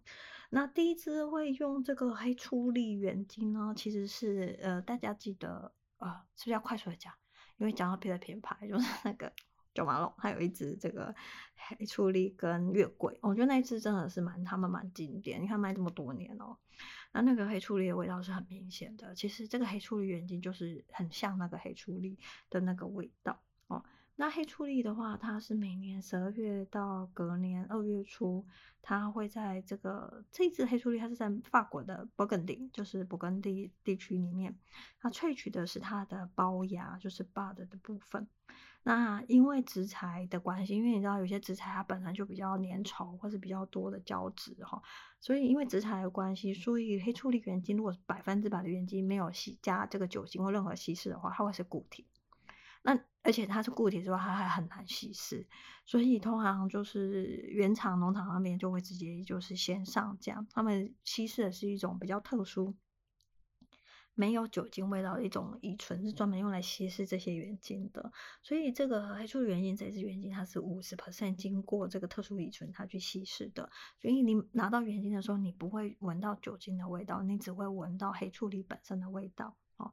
[0.50, 7.14] 那第一支会用这个黑醋栗原精呢，其实是呃大家记得呃是不是要快速的讲？
[7.56, 9.32] 因为讲到别的品牌就是 那个。
[9.72, 11.14] 九马龙，还有一支这个
[11.54, 15.40] 黑醋栗跟月桂，我觉得那一支真的是蛮他们蛮经典。
[15.40, 16.56] 你看卖这么多年哦，
[17.12, 19.14] 那那个黑醋栗的味道是很明显的。
[19.14, 22.18] 其实这个黑醋栗原精就是很像那个黑醋栗
[22.50, 23.84] 的那个味道哦。
[24.20, 28.44] 那黑醋栗的话，它是每年十二月到隔年二月初，
[28.82, 34.54] 它会在这个这一支黑醋栗，它是在法国的勃艮第，就是勃艮第地区里面，
[34.98, 38.28] 它萃取的是它的胞芽，就是 bud 的部分。
[38.82, 44.82] 那因为植材的关系，因为你知道有些植材它本身就比较粘稠，或是比较多的胶质哈，
[45.18, 52.06] 所以因为植材的关系，所以黑醋栗原精如果百分之百的原精没有稀加这个酒精或任何稀释的话，它会是固体。
[52.82, 55.46] 那而且它是固体之外，它还很难稀释，
[55.84, 62.74] 所以通常就是原厂农场那边就会直接就是先上架，他们稀释的是一种比较特殊。
[64.14, 68.12] 没有酒精味道的一种乙醇，是专门用来稀释这些原精的。
[68.42, 73.70] 所以这个黑醋原精这支原精，它是五十 percent 经过这个特殊乙醇它去稀释的。
[73.98, 79.56] 所以你拿到原精的时候，你不会闻到酒精的味道，你只会闻到黑醋里本身的味道。
[79.78, 79.90] 哦，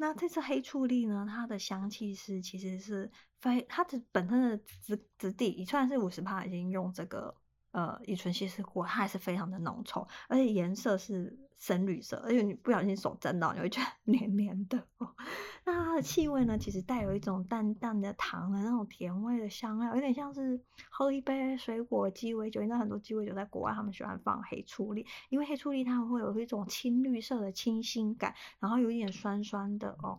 [0.00, 7.34] 那这次黑醋栗呢，它的香气是其实是非它的本身的质质地，一串是五十帕已经用这个
[7.72, 11.38] 呃乙醇稀释过，它还是非常的浓稠，而且颜色是。
[11.60, 15.14] 深绿色，而且你不小心手沾到，你会觉得 黏黏的哦。
[15.62, 22.62] 那它的气味呢，其实带有一种淡淡的糖的那种甜味的香料，有点像是喝一杯水果鸡尾酒。
[22.62, 30.18] 因为很多鸡尾酒在国外，他们喜欢放黑醋栗，因为黑醋栗它会有一种青绿色的清新感，然后有一点酸酸的哦。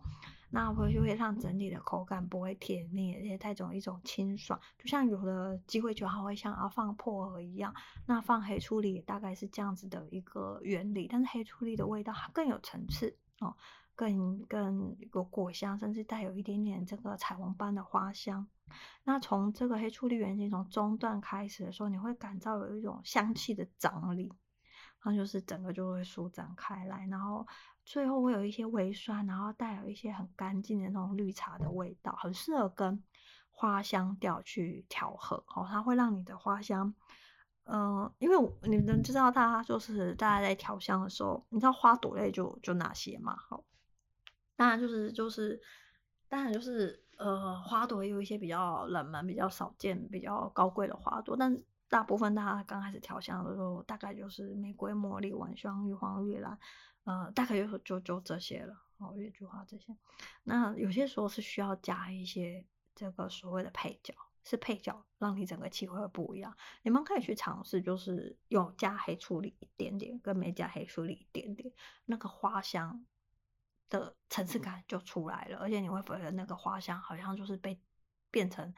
[0.54, 4.60] 那会就会让整体的口感不会甜腻，而且带种一种清爽。
[4.78, 7.74] 就像有的鸡尾酒还会像要放薄荷一样，
[8.06, 13.56] 那放黑醋栗大概是这样子的一个原理，但是黑醋栗的味道它更有层次哦，
[13.94, 18.46] 更更有果香，甚至带有一点点这个彩虹般的花香。
[19.04, 24.30] 那从这个黑醋栗原型从中段开始的时候，你会感到有一种香气的张力。
[25.04, 27.44] 然后就是整个就会舒展开来，然后
[27.84, 33.02] 最后会有一些微酸，然后带有一些很干净的那种绿茶的味道，很适合跟
[33.50, 35.66] 花香调去调和哦。
[35.68, 36.94] 它会让你的花香，
[37.64, 43.36] 嗯、因为你们知道，它就是大家在调香的时候，你知道花朵类就就哪些嘛？
[43.36, 43.64] 好，
[44.56, 45.60] 当然就是就是，
[46.28, 51.62] 当然就是呃，花朵也有一些比较冷门、比较少见、比较高贵的花朵，但。
[51.88, 56.58] 大部分大家刚开始调香的时候，大概就是玫瑰、茉莉、晚香、玉皇、玉兰，
[57.04, 58.82] 呃，大概就就就这些了。
[58.98, 59.96] 哦，月季花这些。
[60.44, 66.56] 那有些时候是需要加一些这个所谓的配角，是配角让你整个气味会不一样。
[66.82, 71.72] 你们可以去尝试，就是有加黑处理一点点，跟没加黑处理一点点，
[72.04, 73.04] 那个花香
[73.88, 77.80] 的层次感就出来了，而且你会觉得那个花香好像就是被
[78.30, 78.72] 变成。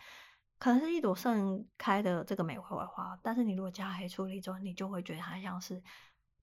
[0.56, 5.82] 可能是一朵盛开的这个玫瑰花，但是你如果加黑处理之后，你就会觉得它像是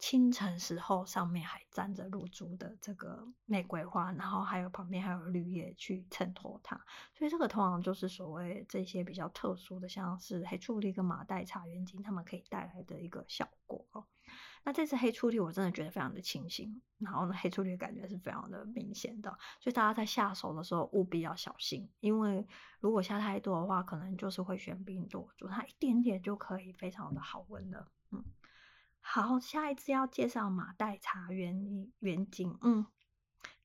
[0.01, 6.75] 清晨时候上面还沾着露珠的这个玫瑰花，然后还有旁边还有绿叶去衬托它，
[7.13, 14.03] 所以这个通常就是所谓这些比较特殊的，像是黑醋栗跟马黛茶原精，它们可以带来的一个效果哦。
[14.63, 22.47] 那这次黑醋栗我真的觉得非常的清新，然后呢，黑醋栗感觉是非常的明显的，所以大家在下手的时候务必要小心，因为
[22.79, 27.87] 如果下太多的话，可能就是会喧宾夺主，它一点点就可以非常的好闻了。
[29.01, 32.85] 好，下一次要介绍马代茶原原精，嗯，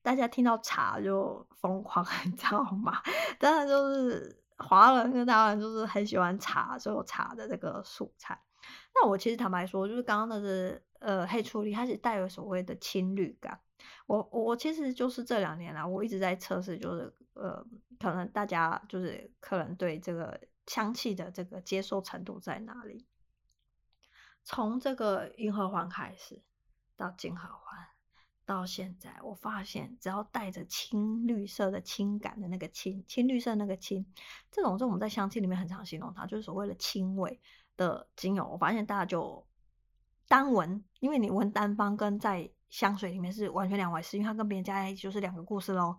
[0.01, 3.01] 大家听到茶就疯狂， 你知道吗？
[3.39, 8.41] 当然就是华人，跟当然就是很喜欢茶，所有茶的这个素材。
[8.93, 10.83] 那我其实坦白说，就是刚刚那是。
[10.99, 13.59] 呃，黑醋栗它是带有所谓的青绿感。
[14.07, 17.63] 我我其实就是这两年来，我一直在测试，就是呃，
[17.99, 23.05] 可能大家就是客人对这个香气的这个接受程度在哪里。
[24.47, 26.41] 从这个银河环开始，
[26.95, 27.85] 到金合欢，
[28.45, 34.05] 到现在，我发现只要带着青绿色的青感的那个青，青绿色那个青，
[34.49, 37.41] 这种是我们在香气里面很常形容它，就是所谓的青味
[37.75, 38.47] 的精油。
[38.47, 39.45] 我发现大家就。
[40.29, 45.97] 单闻，因为你闻单方跟在香水里面是完全两回事，因为它跟别人加在一起就是两个故事喽。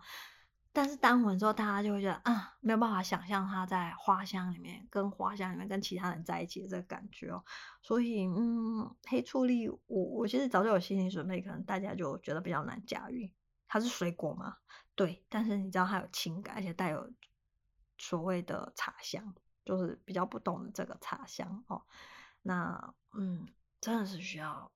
[0.73, 7.45] 但是单闻之后，大家就会觉得啊，没有办法想象它在花香里面跟花香里面跟其他人在一起的这个感觉哦。
[7.83, 13.33] 所以，嗯，黑醋栗，我我其实早就有心理准备，可能大家就觉得比较难驾驭。
[13.67, 14.57] 它是水果嘛，
[14.95, 17.13] 对，但是你知道它有情感，而且带有
[17.99, 21.83] 所谓的茶香，就是比较不懂的这个茶香哦。
[22.43, 23.47] 那，嗯。
[23.81, 24.73] 真的是需要，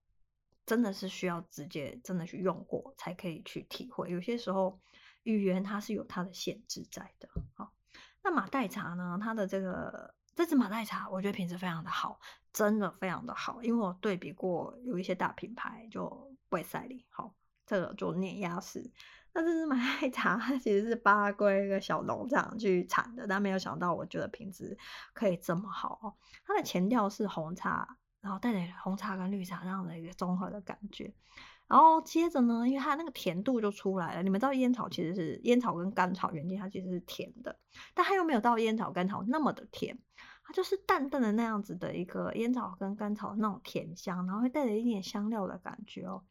[0.65, 4.09] 真的是需要直接真的去用过才可以去体会。
[4.09, 4.79] 有些时候
[5.23, 7.29] 语言它是有它的限制在的。
[7.55, 7.73] 好，
[8.23, 9.19] 那马黛茶呢？
[9.21, 12.21] 它的这个这支马黛茶，我觉得品质非常的好，
[12.53, 13.63] 真的非常的好。
[13.63, 17.35] 因为我对比过有一些大品牌，就贝塞里，好，
[17.67, 18.91] 这个就碾压式。
[19.33, 24.77] 那这支马黛茶，它其实是巴圭一个小农场去产的，但没有想到，我觉得品质
[25.13, 26.15] 可以这么好哦。
[26.47, 27.99] 它的前调是红茶。
[28.23, 31.13] 然后带点红茶跟绿茶这样的一个综合的感觉，
[31.73, 34.23] 然后接着呢，因为它那个甜度就出来了。
[34.23, 37.59] 你们知道烟草其实是烟草跟甘草原精，它其实是甜的，
[37.95, 39.99] 但它又没有到烟草甘草那么的甜，
[40.45, 46.23] 它就是淡淡的那样子的一个烟草跟甘草那种甜香，然后会带着一点香料的感觉哦。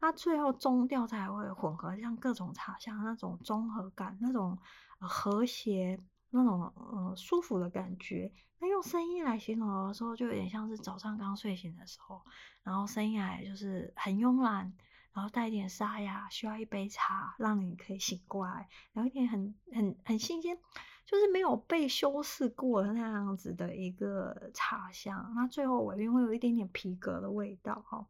[0.00, 4.56] 那最后中调才会混合，像各种茶香那种综合感，那种
[5.00, 5.98] 和谐。
[6.36, 12.22] 那种呃舒服的感觉，那用声音来形容的时候，就有点像是早上刚睡醒的时候，
[12.62, 14.72] 然后声音还就是很慵懒，
[15.12, 20.58] 然后带一点沙哑，需要一杯茶让你可以醒过来，有一点很很很新鲜，
[21.06, 25.32] 就是没有被修饰过的那样子的一个茶香。
[25.34, 28.06] 那最后尾韵会有一点点皮革的味道哈，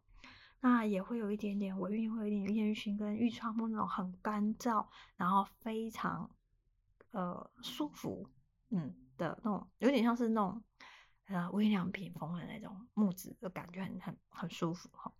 [0.60, 4.86] 那也会有一点点尾韵，会有一点烟熏跟玉川木那种很干燥，
[5.16, 6.30] 然后非常。
[7.16, 8.28] 呃，舒服，
[8.68, 10.62] 嗯的那种，有点像是那种
[11.28, 15.10] 呃无印良品风的那种木质的感觉很，很很舒服哈。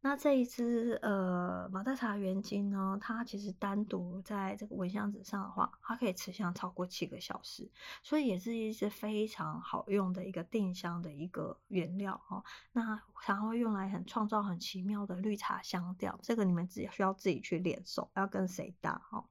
[0.00, 7.70] 那这一支呃马黛茶原精呢，它其实单独在这个蚊香纸上的话，它可以持香超过七个小时，
[8.02, 12.42] 所以也是一支非常好用的一个定香的一个原料哦。
[12.72, 19.24] 那常会用来很创造很奇妙的绿茶香调，这个你们自己需要自己去练手，要跟谁搭哦。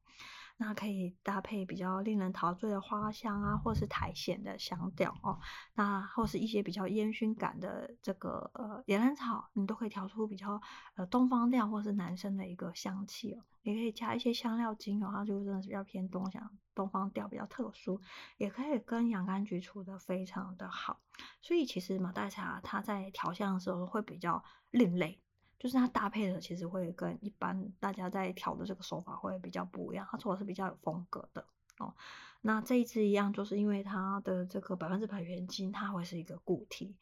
[0.57, 5.39] 那可以搭配比较令人陶醉的花香啊，或是苔藓的香调哦。
[5.73, 10.61] 那或是一些比较烟熏感的这个呃野兰草，你都可以调出比较
[10.95, 13.43] 呃东方调或是男生的一个香气哦。
[13.63, 17.99] 也可以加一些香料精油，它就真的是比较偏东香东方调，比较特殊。
[18.37, 20.99] 也可以跟洋甘菊处的非常的好。
[21.41, 25.19] 所以其实马黛茶它在调香的时候会比较另类。
[25.63, 31.45] 就是它搭配的其实会跟一般大家在调的这个手法会比较不一样，它做的是比较有风格的
[31.77, 31.95] 哦。
[32.41, 36.97] 那这一支一样，就是因为它的这个百分之百原精，它会是一个固体，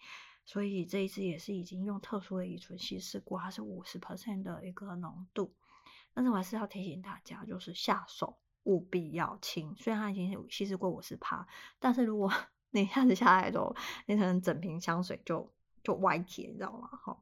[0.45, 5.51] 所以这一支也是已经用特殊的乙醇稀释过，它是五十 percent 的一个浓度。
[6.13, 9.75] 但是我还是要提醒大家，就是下手务必要轻。
[9.75, 11.47] 虽然它已经稀释过五十趴，
[11.79, 12.31] 但是如果
[12.69, 15.51] 你一下子下来之后，你可能整瓶香水就
[15.83, 16.87] 就歪铁，你知道吗？
[16.87, 17.17] 哈。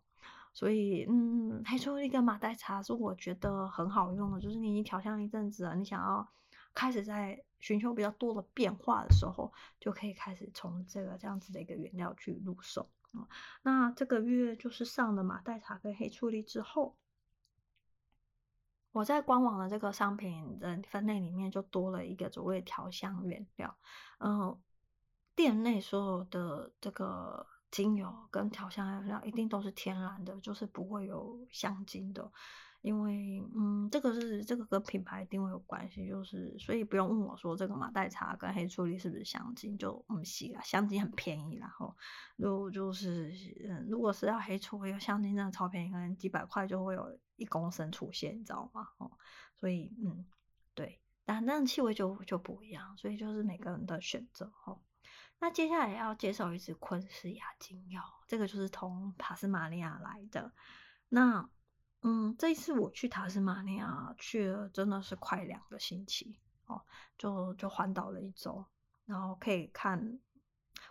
[0.51, 6.27] 所以，嗯，黑醋栗跟马黛茶是我觉得很好用的，就是你已经调香一阵子了，你想要
[6.73, 12.89] 开始在寻求比较多的变化的时候，就可以开始从这个这样子的一个原料去入手。
[13.13, 13.25] 嗯，
[13.61, 16.97] 那这个月就是上了马黛茶跟黑醋栗之后，
[18.91, 23.77] 我在官网的这个商品的分类里面就多了一个所谓调香原料，
[24.17, 24.59] 嗯，
[25.35, 27.45] 店内所有的这个。
[27.71, 32.31] 精油跟调香原料一定都是天然的，就是不会有香精的，
[32.81, 41.95] 因为嗯，这个是这个跟品牌定位有关系，就是所以不用问我说这个马黛茶跟黑醋栗是不是香精，就嗯洗啊，香精很便宜，然后
[42.37, 43.31] 如就是
[43.67, 48.87] 嗯，如果是要黑醋栗香精真的超便宜，可能几百块就会有一公升出现，你知道吗？
[48.97, 49.11] 哦，
[49.55, 50.25] 所以嗯，
[50.73, 54.79] 对，但那气味就就不一样，所以就是每个人的选择哦。
[55.39, 60.51] 那接下来要介绍一支昆士亚精油，这个就是从塔斯马尼亚来的。
[61.07, 61.49] 那，
[62.01, 66.81] 嗯，这一次我去塔斯马尼亚去了，真的是快两个星期哦，
[67.17, 68.65] 就就环岛了一周，
[69.05, 70.19] 然后可以看。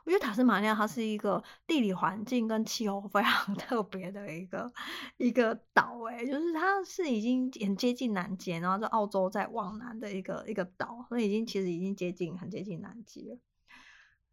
[0.05, 4.71] 我觉得塔斯马尼亚它是一个地理环境跟气候非常 特别的一个
[5.17, 13.39] 一个岛，诶，就是它是已经很接近南极，然后在澳洲再往南的一个一个岛，所以已经其实已经接近很接近南极了。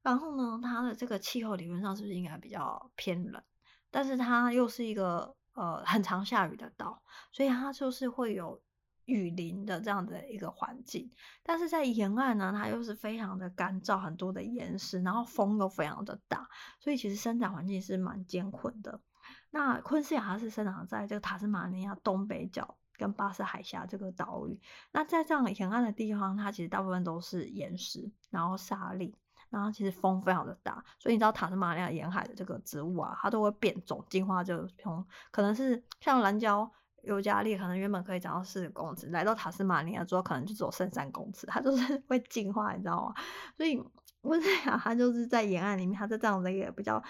[0.06, 3.42] 然后呢，它的这个气候理论上是不是应该比较偏冷？
[3.90, 7.02] 但是它又是一个呃很常下雨的岛，
[7.32, 8.62] 所以它就是会有
[9.06, 11.12] 雨林的这样的一个环境。
[11.42, 16.48] 但是在沿岸呢，它又是非常的干燥，很多的岩石，然后风又非常的大，
[16.80, 19.02] 所以其实生长环境是蛮艰困的。
[19.50, 24.62] 那昆士亚它是生长在这个塔斯马尼亚东北角跟巴士海峡这个岛屿。
[24.92, 29.12] 那在这样沿岸的地方，它其实大部分都是岩石，然后沙礫。
[29.56, 36.70] 然后其实风非常的大，所以你知道塔斯马尼亚沿海的这个植物啊，它都会变种，进化就从可能是像蓝胶
[37.04, 43.14] 尤加利，可能原本可以长到四十公尺，来到塔斯马尼亚之后，可能就只有剩三公尺，它就是 会进化，你知道吗？
[43.56, 43.82] 所以
[44.24, 47.02] 温斯亚它就是在沿岸里面，它在这样的一个比较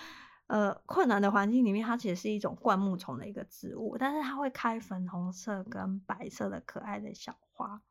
[0.48, 7.82] 呃困难的环境里面，它其实是一种灌木丛的一个植物，但是它会开粉红色跟白色的可爱的小花。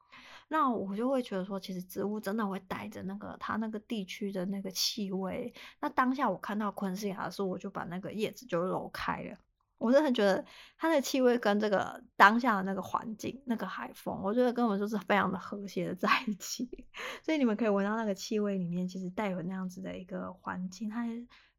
[0.49, 5.53] 那我就会觉得说，其实植物真的会带着那个它那个地区的那个气味。
[5.81, 9.37] 那当下我看到昆士亚的时候，我就把那个叶子就揉开了。
[9.77, 10.43] 我真的觉得
[10.79, 16.87] 它的气味跟这个当下的那个环境、那个海风，我觉得跟我就是非常的和谐的在一起。
[17.23, 20.89] 所以你们可以闻到那个气味里面，其实带有那样子的一个环境。
[20.89, 21.05] 它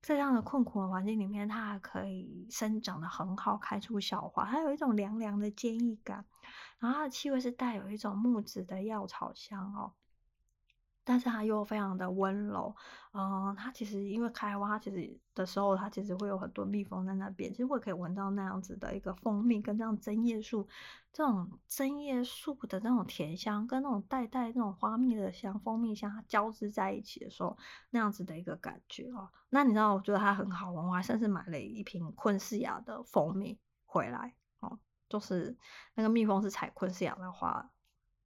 [0.02, 6.26] 在这样的困苦的环境里面，它还可以生长得很好，开出小花，它有一种凉凉的坚毅感。
[6.80, 9.94] 然后它的气味是带有一种木质的药草香哦，
[11.04, 12.76] 但是它又非常的温柔。
[13.14, 20.68] 嗯，它其实因为开花，其实的时候它其实会有很多蜜蜂在那边，其实我可以闻到那样子的一个蜂蜜，跟这样针叶树
[21.14, 27.58] 这种针叶树的那种甜香，跟那种带带那种花蜜的香、蜂蜜香，它交织在一起的时候，
[27.90, 29.30] 那样子的一个感觉哦。
[29.50, 34.78] 那你知道，我觉得它很好闻，我还甚至买了一瓶昆士亚的蜂蜜回来哦。
[35.16, 35.56] 就是
[35.94, 37.72] 那个蜜蜂是采昆士亚的花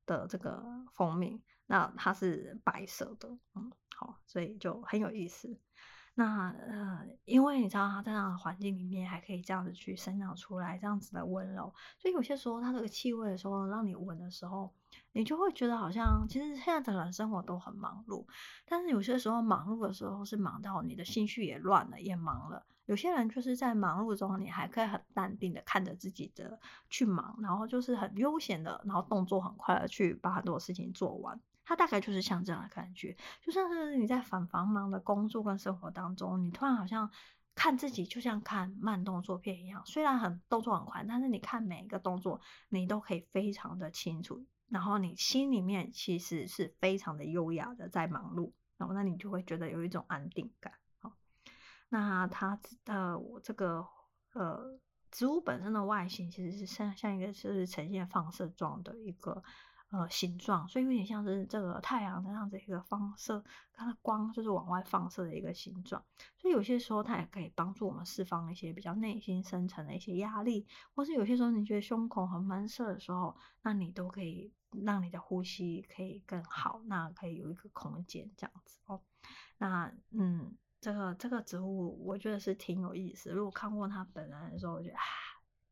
[0.08, 5.56] 的这个蜂蜜，那它是白色的，嗯，好，所以就很有意思。
[6.16, 14.74] 那呃，因为你知道它在那样的环境里面还可以这样子去生长出来，这样子的温柔，所以有些时候它这个气味的时候，让你闻的时候，
[15.12, 18.26] 你就会觉得好像其实现在的人生活都很忙碌，
[18.66, 22.66] 但是有些时候忙碌的时候是忙到你的心绪也乱了，也忙了。
[22.90, 26.60] 有些人就是在忙碌中，你还可以很淡定的看着自己的
[26.90, 31.40] 去忙，然后就是很悠闲的，然后动作很快的去把很多事情做完。
[31.64, 37.12] 他大概就是像这样的感觉，就像是你在繁繁忙的工作跟生活当中，你突然好像
[37.54, 50.74] 看自己就像看慢动作片一样，虽然很动作很快，但是你看每一个动作，你都可以非常的清楚，然后你心里面其实是非常的优雅的在忙碌，然后那你就会觉得有一种安定感。
[51.90, 53.86] 那它的我这个
[54.34, 54.80] 呃
[55.12, 59.44] 植物本身的外形其实是像像一个是呈现放射状的一个。
[59.92, 66.06] 呃，形状，所以有点像是这个太阳的这样子一个放射，它的光就是往外放射的一个形状。
[66.38, 74.54] 所以有些时候它也可以帮助我们释放一些比较内心深层的一些压力，或是有些时候你觉得胸口很闷塞的时候，那你都可以
[74.86, 79.02] 让你的呼吸可以更好，那可以有一个空间这样子哦。
[79.58, 83.32] 那嗯，这个这个植物我觉得是挺有意思。
[83.32, 85.02] 如果看过它本人的时候，我觉得啊，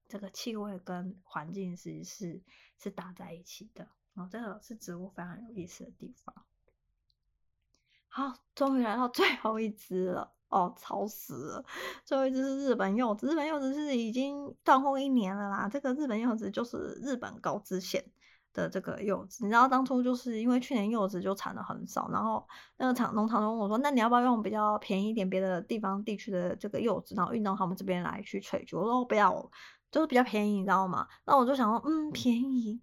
[0.07, 2.41] 这个气味跟环境其实是
[2.77, 3.87] 是搭在一起的。
[4.15, 6.35] 哦，这个是植物非常有意思的地方。
[8.07, 10.33] 好，终于来到最后一只了。
[10.49, 11.65] 哦，吵死了！
[12.05, 13.27] 最后一只是日本柚子。
[13.27, 15.67] 日本柚子是已经断货一年了啦。
[15.67, 18.09] 这个日本柚子就是日本高知县
[18.53, 19.43] 的这个柚子。
[19.43, 22.45] 你知道当初就是因为去年柚子就产的很少，然后
[22.77, 29.33] 那个厂农场就问我说：“那你要不要用比较便宜一点别的地方地区的这个柚子，然后运到他们这边来去萃取？”我说：“不要，
[29.91, 32.81] 就是比较便宜，你知道吗？”那我就想说：“嗯，便宜。”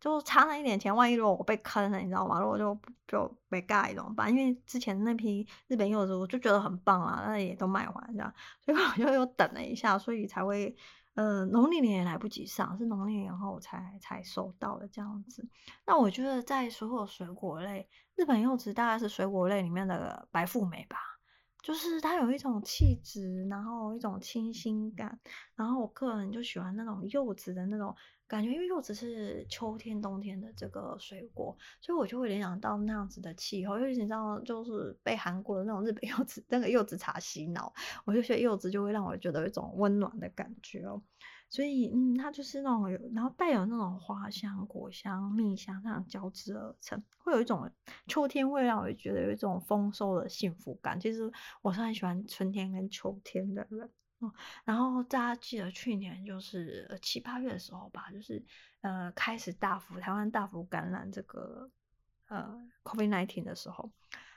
[0.00, 2.38] 就差那一点钱，万一如果我被坑了，你知道吗？
[2.38, 2.78] 如果就
[3.08, 4.30] 就被盖怎么办？
[4.30, 8.32] 因为之前那批日本柚子我就觉得很棒啊，那也都卖完这样，
[8.64, 10.74] 所以我就又等了一下，所以才会
[11.18, 15.48] 呃农历年也来不及上，是农历年后才才收到的这样子。
[15.84, 21.17] 那我觉得在所有水果类，日本柚子大概是水果类里面的白富美吧，
[21.62, 25.18] 就是它有一种气质，然后一种清新感，
[25.54, 27.94] 然后我个人就喜欢那种柚子的那种。
[28.28, 33.78] 感觉因为柚子是秋天、冬天的这个水果，所以我就会联想到那样子的气候。
[33.78, 37.72] 因为你知道，就是被韩国的那种日本柚子那个柚子茶洗脑，
[38.04, 41.02] 我就觉得柚子就会让我觉得有一种温暖的感觉哦。
[41.50, 47.70] 所以，嗯，它就是那种有，然后带有那种花香、果香、蜜香这样交织而成，会有一种
[48.06, 51.00] 秋天会让我觉得有一种丰收的幸福感。
[51.00, 51.32] 其实
[51.62, 53.88] 我是很喜欢春天跟秋天的人。
[54.20, 54.32] 嗯，
[54.64, 58.44] 然后大家记得去年就是七八月的时候吧，就是
[58.80, 61.70] 呃开始大幅台湾大幅感染这个
[62.26, 63.88] 呃 COVID nineteen 的时候，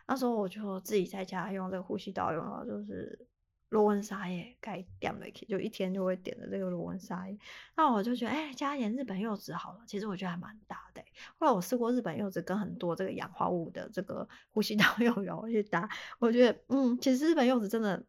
[0.08, 3.28] 那时候我就自己在家用这个呼吸道用了，就是
[3.72, 7.38] 罗文莎叶该点的，就一天就会点的这个罗文莎叶。
[7.76, 9.80] 那我就觉得，哎，加一点日本柚子好了。
[9.88, 11.02] 其实我觉得还蛮搭的。
[11.40, 18.04] 后来我试过日本柚子跟很多这个氧化物的这个呼吸道用油去搭，我觉得，嗯，其实日本柚子真的。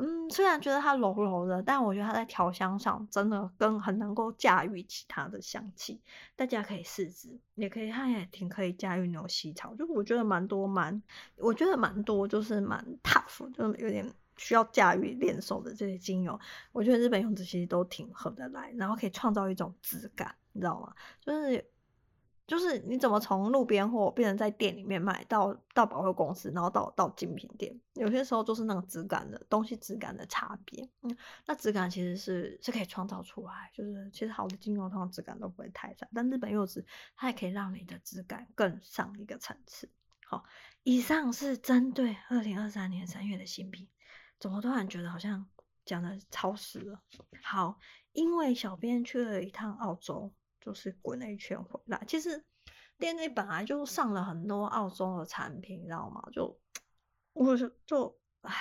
[0.00, 6.00] 嗯，虽然觉得它柔柔的，但我觉得它在调香上真的跟很能够驾驭其他的香气，
[6.36, 11.02] 大家可以试试，也可以，它也挺可以驾驭牛膝草，就我觉得蛮多蛮，
[11.38, 14.08] 我觉得蛮多就是蛮 tough，就有点
[14.38, 16.40] 需要驾驭练手的这些精油，
[16.72, 20.94] 我觉得日本柚子其实都挺合得来，然后可以创造一种质感，你知道吗？
[21.20, 21.70] 就是。
[22.48, 30.88] 就是你怎么从路边货变成在店里面卖，到到百货公司，然后到到精品店，有些时候就是那个质感的东西质感的差别。
[31.02, 31.14] 嗯，
[31.44, 36.86] 那质感其实是是可以创造出来，就是其实好的精油它的质感都不会太差，但日本柚子
[37.16, 39.90] 它也可以让你的质感更上一个层次。
[40.24, 40.42] 好，
[40.84, 43.88] 以上是针对二零二三年三月的新品，
[44.38, 45.46] 怎么突然觉得好像
[45.84, 47.00] 讲的超时了？
[47.42, 47.78] 好，
[48.12, 50.32] 因为小编去了一趟澳洲。
[50.60, 52.44] 就是滚了一圈回来，其实
[52.98, 56.20] 店内本来就上了很多澳洲的产品，你知道吗？
[56.30, 56.60] 就
[57.32, 58.52] 我就就唉，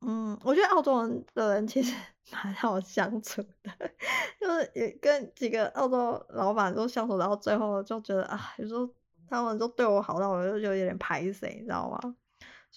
[0.00, 1.94] 嗯，我觉得澳洲人的人其实
[2.32, 3.90] 蛮好相处的，
[4.40, 8.88] 就是也跟几个澳洲老板都相处，然后最后就觉得啊，有时候
[9.28, 12.16] 他们都对我好到我就有点排斥，你知道吗？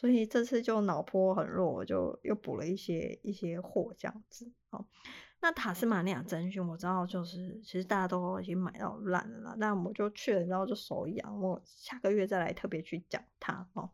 [0.01, 4.83] 所以这次就脑波很弱，我就又补了一些一些货这样子，哦。
[5.41, 9.55] 那塔斯马尼亚真菌，我知道就是其实大家都已经买到烂了。
[9.59, 13.91] 那我就去了，然后就手痒，我下个月再来特别去讲它哦。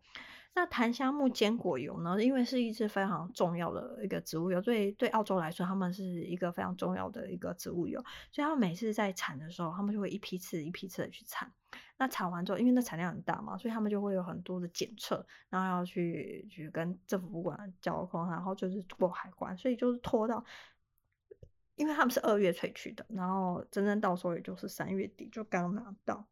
[0.57, 2.19] 那檀香木坚果油呢？
[2.19, 11.53] 因为是一支非常重要的一个植物油，对对澳洲来说，他们是一个非常重要的一个植物油，所以他们每次在产的时候，他们就会一批次一批次的去产。
[11.99, 20.43] 那产完之后，因为那产量很大嘛，所以他们就会有很多的检测，然后要去去跟政府部管交通，然后就是过海关，所以就是拖到。
[21.75, 26.27] 因为他们是二月萃取的，然后真正到时候也就是三月底就刚拿到。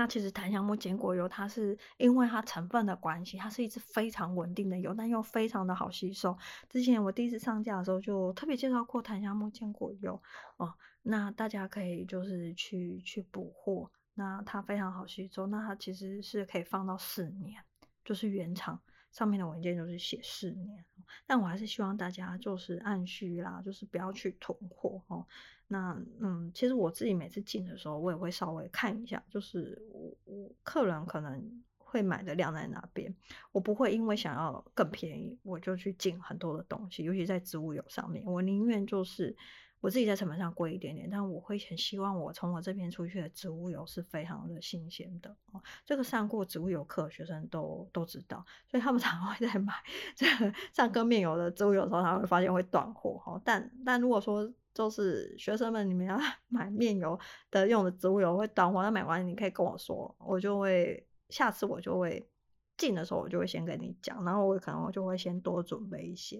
[0.00, 6.34] 那其实檀香木坚果油，它是因为它成分的关系，它是一支非常稳定的油，但又非常的好吸收。
[6.70, 10.18] 之前我第一次上架的时候，就特别介绍过檀香木坚果油
[10.56, 10.72] 哦。
[11.02, 17.62] 那大家可以就是去去补货，那它非常好吸收，那它其实是可以放到四年，
[18.02, 18.80] 就是原厂
[19.12, 20.82] 上面的文件就是写四年。
[21.26, 25.26] 但我还是希望大家就是按需啦，就是不要去囤货哦。
[25.72, 33.14] 那嗯，其实我自己每次进的时候，我也会稍微看一下，就是我我客人可能会买的量在哪边，
[33.52, 39.36] 我不会因为想要更便宜，我就去进很多的东西，尤其在植物油上面，我宁愿就是
[39.80, 45.62] 我自己在成本上贵一点点，但我会很希望我从我这边出去的植物油是非常的新鲜的哦。
[45.86, 49.72] 这个上过植物油课的学生都都知道，所以他们 常会在买
[50.16, 53.40] 这个上根面油的植物油的时候，他会发现会断货哈。
[53.44, 56.16] 但但如果说就是学生们，你们要
[56.48, 57.18] 买面油
[57.50, 62.28] 的用的植物油会断货，那买完，你可以跟我说，我就会下次我就会
[62.76, 66.36] 进的时候，我就会先跟你讲，然后我可能我就会先多准备一些，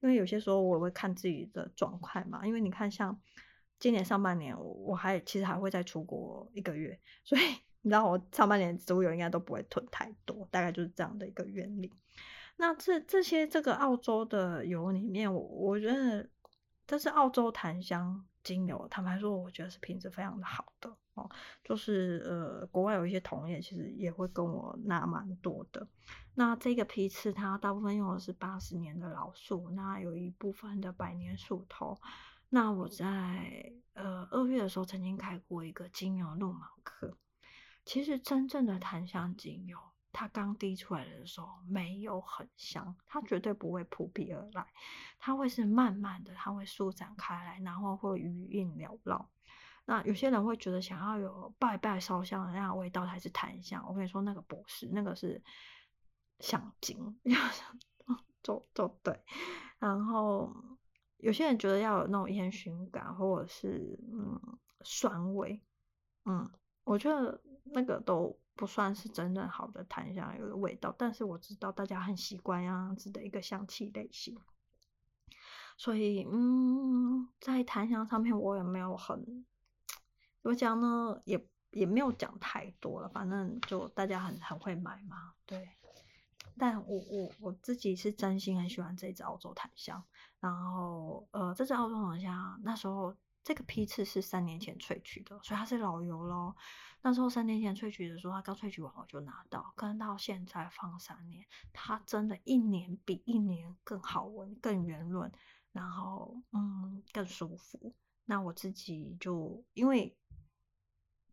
[0.00, 3.18] 因为有些时候我会看自己的状况嘛，因为你看像
[3.78, 7.42] 今年上半年我我还其实还会再出国一个月， 所以
[7.82, 11.92] 你知道我上半年植物油应该都不会囤太多，大概就是这样的一个原理。
[12.56, 16.28] 那这这些这个澳洲的油里面，我我觉得。
[16.92, 21.26] 这是澳洲檀香精油，坦白说，我觉得是品质非常的好的哦。
[21.64, 25.88] 就是呃，国外有一些同业其实也会跟我拿蛮多的。
[26.34, 31.98] 那这个批次它大部分用的是八十年的老树，那有一部分的百年树头。
[32.50, 37.16] 那我在呃二月的时候曾经开过一个精油入门课。
[37.86, 39.78] 其实真正的檀香精油。
[40.12, 44.66] 它刚滴出来的时候没有很香，它绝对不会扑鼻而来，
[45.18, 49.30] 它会是慢慢的，它会舒展开来，然后会余韵缭绕。
[49.86, 55.42] 那有些人会觉得想要有拜拜烧香的那样味道才是檀香，我跟你说那个不是，那个是
[56.40, 57.18] 香精，
[58.42, 59.18] 就就对。
[59.78, 60.54] 然后
[61.16, 65.60] 有些人觉得要有那种烟熏感，或者是嗯酸味，
[66.26, 66.50] 嗯，
[66.84, 68.38] 我觉得那个都。
[68.54, 74.38] 不算是真正好的檀香油的味道，但是我知道大家很习惯样子的一个香气类型，
[75.76, 79.44] 所以嗯，在檀香上面我也没有很，
[80.42, 81.20] 怎么讲呢？
[81.24, 85.68] 也也没有讲太多了，反正就大家很很会买嘛，对。
[86.58, 90.04] 但我我我自己是真心很喜欢这支澳洲檀香，
[90.38, 96.54] 然后呃，这支澳洲檀香那时候这个批次是三年前萃取的，所以它是老油咯。
[97.02, 105.32] 那时候三年前萃取的时候，它刚萃取完我就拿到，跟到现在放三年，它真的一年比一年更好闻、更圆润，
[105.72, 107.92] 然后嗯更舒服。
[108.24, 110.16] 那我自己就因为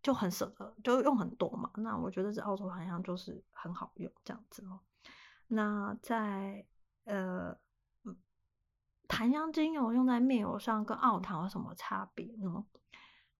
[0.01, 1.69] 就很舍得，就用很多嘛。
[1.75, 4.79] 那我觉得这澳洲檀香就是很好用这样子哦。
[5.47, 6.65] 那在
[7.03, 7.55] 呃
[9.09, 12.63] 檀香精油用在面油上跟澳檀有什么差别呢？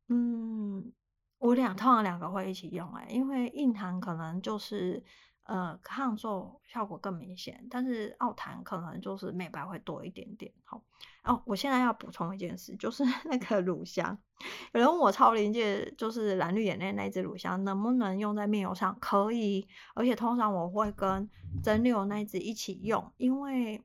[0.09, 0.91] 嗯。
[1.37, 5.01] 我俩通常两个会一起用哎，因为硬檀可能就是
[5.43, 10.51] 呃抗皱效果更明显，但是澳檀可能就是美白会多一点点。
[10.65, 10.83] 好
[11.23, 14.17] 哦，我现在要补充一件事，就是 那个乳香，
[14.73, 18.97] 有人问我超临界就是蓝绿眼泪那支乳香能不能用在面油上？
[18.99, 19.65] 可以，
[19.95, 21.29] 而且通常我会跟
[21.63, 23.81] 蒸馏那支一起用，因为。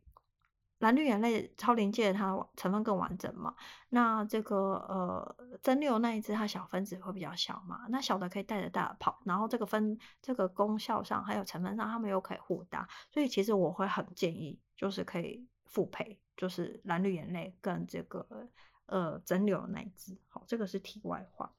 [0.85, 3.55] 蓝绿眼泪超临界，它成分更完整嘛？
[3.89, 7.87] 那这个呃蒸馏那一支，它小分子会比较小嘛？
[7.89, 18.47] 那小的可以带着大的跑，然后这个分这个功效上还有成分上，它们又可以互搭，所以其实我会很建议，就是可以复配，就是蓝绿眼泪跟这个
[18.85, 20.14] 呃蒸馏那一支。
[20.28, 21.51] 好，这个是题外话。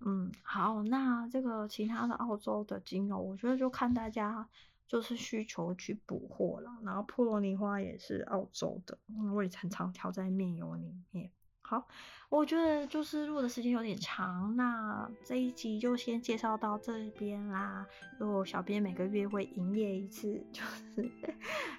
[0.00, 4.46] 嗯，好，那这个其他的澳洲的精油，我觉得就看大家。
[4.88, 8.98] 就是需求去补货了，然后波罗尼花也是澳洲的，
[9.34, 11.30] 我也常常调在面油里面。
[11.60, 11.86] 好，
[12.30, 17.86] 我觉得就是录的时间有点长，那这一集就先介绍到这边啦。
[18.18, 21.10] 就小编每个月会营业一次，就是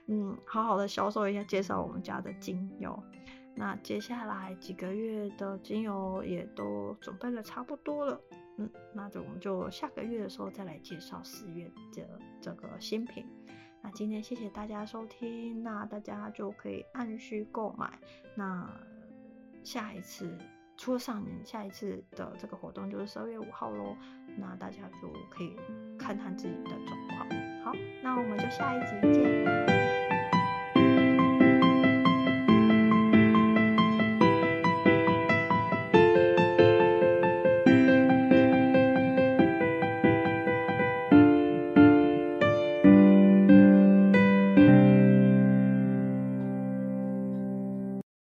[0.06, 3.02] 嗯，好好的销售一下，介绍我们家的精油。
[3.56, 8.22] 那接下来几个月的精油也都准备的差不多了。
[8.60, 13.26] 嗯，那就我们就下个月的时候再来介绍四月的这个新品。
[13.82, 17.98] 那今天谢谢大家收听，那大家就可以按需购买。
[18.36, 18.70] 那
[19.64, 20.38] 下一次
[20.76, 23.96] 除了上年，下一次的这个活动就是十二月五号喽。
[24.38, 25.56] 那大家就可以
[25.98, 27.30] 看看自己的状况。
[27.64, 29.89] 好，那我们就下一集见。